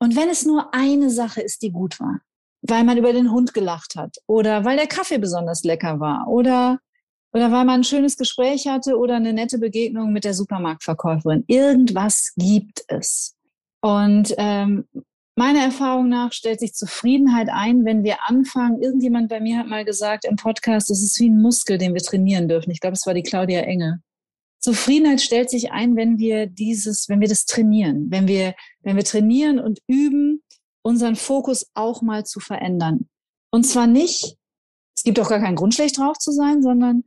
[0.00, 2.20] Und wenn es nur eine Sache ist, die gut war,
[2.62, 6.80] weil man über den Hund gelacht hat oder weil der Kaffee besonders lecker war oder,
[7.32, 11.44] oder weil man ein schönes Gespräch hatte oder eine nette Begegnung mit der Supermarktverkäuferin.
[11.46, 13.36] Irgendwas gibt es.
[13.80, 14.86] Und ähm,
[15.36, 18.82] meiner Erfahrung nach stellt sich Zufriedenheit ein, wenn wir anfangen.
[18.82, 22.02] Irgendjemand bei mir hat mal gesagt im Podcast, das ist wie ein Muskel, den wir
[22.02, 22.70] trainieren dürfen.
[22.70, 24.02] Ich glaube, es war die Claudia Enge.
[24.58, 29.04] Zufriedenheit stellt sich ein, wenn wir dieses, wenn wir das trainieren, wenn wir, wenn wir
[29.04, 30.42] trainieren und üben,
[30.82, 33.08] unseren Fokus auch mal zu verändern.
[33.50, 34.36] Und zwar nicht,
[34.94, 37.04] es gibt auch gar keinen Grund, schlecht drauf zu sein, sondern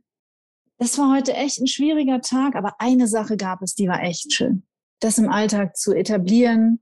[0.78, 4.32] das war heute echt ein schwieriger Tag, aber eine Sache gab es, die war echt
[4.32, 4.64] schön.
[5.00, 6.80] Das im Alltag zu etablieren,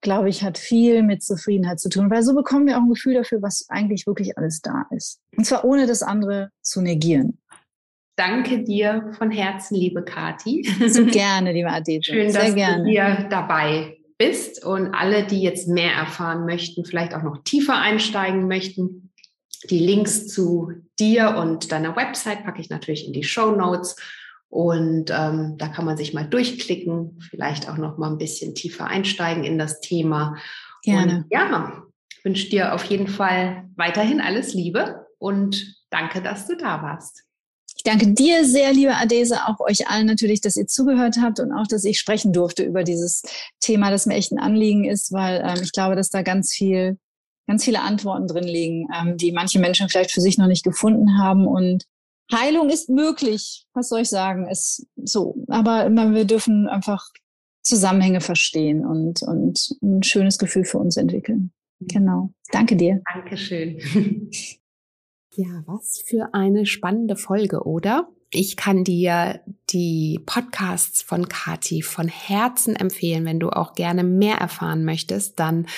[0.00, 3.14] glaube ich, hat viel mit Zufriedenheit zu tun, weil so bekommen wir auch ein Gefühl
[3.14, 5.20] dafür, was eigentlich wirklich alles da ist.
[5.36, 7.38] Und zwar ohne das andere zu negieren.
[8.16, 10.68] Danke dir von Herzen, liebe Kati.
[10.88, 12.12] So gerne, liebe Adete.
[12.12, 12.84] Schön, Sehr dass gerne.
[12.84, 17.76] du hier dabei bist und alle, die jetzt mehr erfahren möchten, vielleicht auch noch tiefer
[17.76, 19.10] einsteigen möchten.
[19.70, 23.96] Die Links zu dir und deiner Website packe ich natürlich in die Show Notes.
[24.48, 28.86] Und ähm, da kann man sich mal durchklicken, vielleicht auch noch mal ein bisschen tiefer
[28.86, 30.36] einsteigen in das Thema.
[30.82, 31.24] Gerne.
[31.24, 31.82] Und ja,
[32.22, 37.24] wünsche dir auf jeden Fall weiterhin alles Liebe und danke, dass du da warst.
[37.76, 41.52] Ich danke dir sehr, liebe Adese, auch euch allen natürlich, dass ihr zugehört habt und
[41.52, 43.22] auch, dass ich sprechen durfte über dieses
[43.60, 46.98] Thema, das mir echt ein Anliegen ist, weil ähm, ich glaube, dass da ganz viel,
[47.46, 51.18] ganz viele Antworten drin liegen, ähm, die manche Menschen vielleicht für sich noch nicht gefunden
[51.18, 51.46] haben.
[51.46, 51.84] Und
[52.32, 53.66] Heilung ist möglich.
[53.74, 54.48] Was soll ich sagen?
[54.48, 55.36] Ist so.
[55.48, 57.06] Aber wir dürfen einfach
[57.62, 61.52] Zusammenhänge verstehen und, und ein schönes Gefühl für uns entwickeln.
[61.80, 62.30] Genau.
[62.52, 63.02] Danke dir.
[63.12, 64.30] Dankeschön.
[65.36, 68.08] Ja, was für eine spannende Folge, oder?
[68.34, 73.24] Ich kann dir die Podcasts von Kati von Herzen empfehlen.
[73.24, 75.68] Wenn du auch gerne mehr erfahren möchtest, dann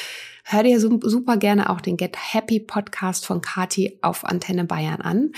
[0.42, 5.32] hör dir super gerne auch den Get Happy Podcast von Kati auf Antenne Bayern an.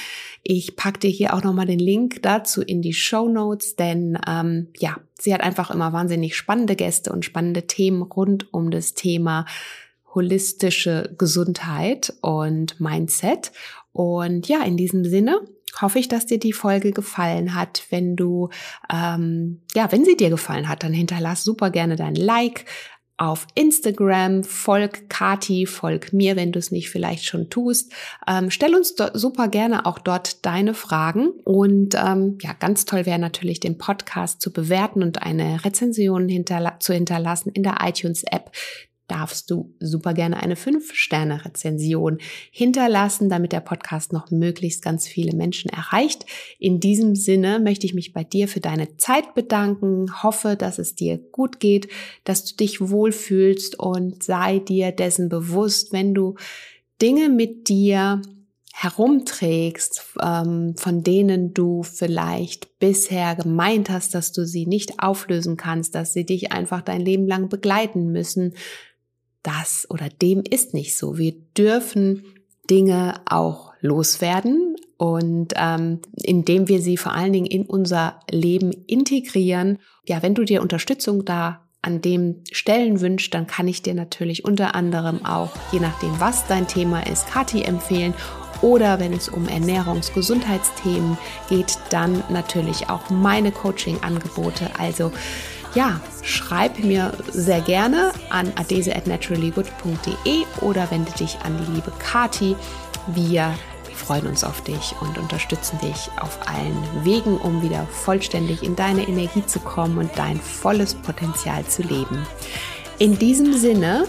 [0.44, 4.68] Ich pack dir hier auch nochmal den Link dazu in die Show Notes, denn ähm,
[4.78, 9.44] ja, sie hat einfach immer wahnsinnig spannende Gäste und spannende Themen rund um das Thema
[10.14, 13.50] holistische Gesundheit und Mindset.
[13.92, 15.40] Und ja, in diesem Sinne
[15.80, 17.84] hoffe ich, dass dir die Folge gefallen hat.
[17.90, 18.50] Wenn du,
[18.92, 22.64] ähm, ja, wenn sie dir gefallen hat, dann hinterlass super gerne dein Like
[23.18, 27.92] auf Instagram, folg Kati, folg mir, wenn du es nicht vielleicht schon tust.
[28.28, 31.30] Ähm, stell uns super gerne auch dort deine Fragen.
[31.44, 36.78] Und ähm, ja, ganz toll wäre natürlich, den Podcast zu bewerten und eine Rezension hinterla
[36.78, 38.52] zu hinterlassen in der iTunes-App
[39.09, 42.18] darfst du super gerne eine 5-Sterne-Rezension
[42.50, 46.26] hinterlassen, damit der Podcast noch möglichst ganz viele Menschen erreicht.
[46.59, 50.94] In diesem Sinne möchte ich mich bei dir für deine Zeit bedanken, hoffe, dass es
[50.94, 51.88] dir gut geht,
[52.24, 56.36] dass du dich wohlfühlst und sei dir dessen bewusst, wenn du
[57.00, 58.22] Dinge mit dir
[58.80, 65.96] herumträgst, ähm, von denen du vielleicht bisher gemeint hast, dass du sie nicht auflösen kannst,
[65.96, 68.54] dass sie dich einfach dein Leben lang begleiten müssen,
[69.43, 71.18] das oder dem ist nicht so.
[71.18, 72.24] Wir dürfen
[72.70, 79.78] Dinge auch loswerden und ähm, indem wir sie vor allen Dingen in unser Leben integrieren.
[80.07, 84.45] Ja, wenn du dir Unterstützung da an dem Stellen wünscht, dann kann ich dir natürlich
[84.45, 88.14] unter anderem auch, je nachdem was dein Thema ist, Kati empfehlen.
[88.61, 91.16] Oder wenn es um Ernährungsgesundheitsthemen
[91.49, 94.70] geht, dann natürlich auch meine Coaching-Angebote.
[94.78, 95.12] Also
[95.78, 102.56] ja, schreib mir sehr gerne an adese@naturallygood.de oder wende dich an die liebe Kati.
[103.06, 103.54] Wir
[103.94, 109.06] freuen uns auf dich und unterstützen dich auf allen Wegen, um wieder vollständig in deine
[109.06, 112.26] Energie zu kommen und dein volles Potenzial zu leben.
[112.98, 114.06] In diesem Sinne,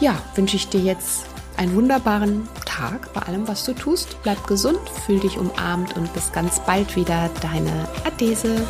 [0.00, 1.24] ja, wünsche ich dir jetzt
[1.56, 4.22] einen wunderbaren Tag bei allem, was du tust.
[4.22, 7.30] Bleib gesund, fühl dich umarmt und bis ganz bald wieder.
[7.40, 8.66] Deine Adese.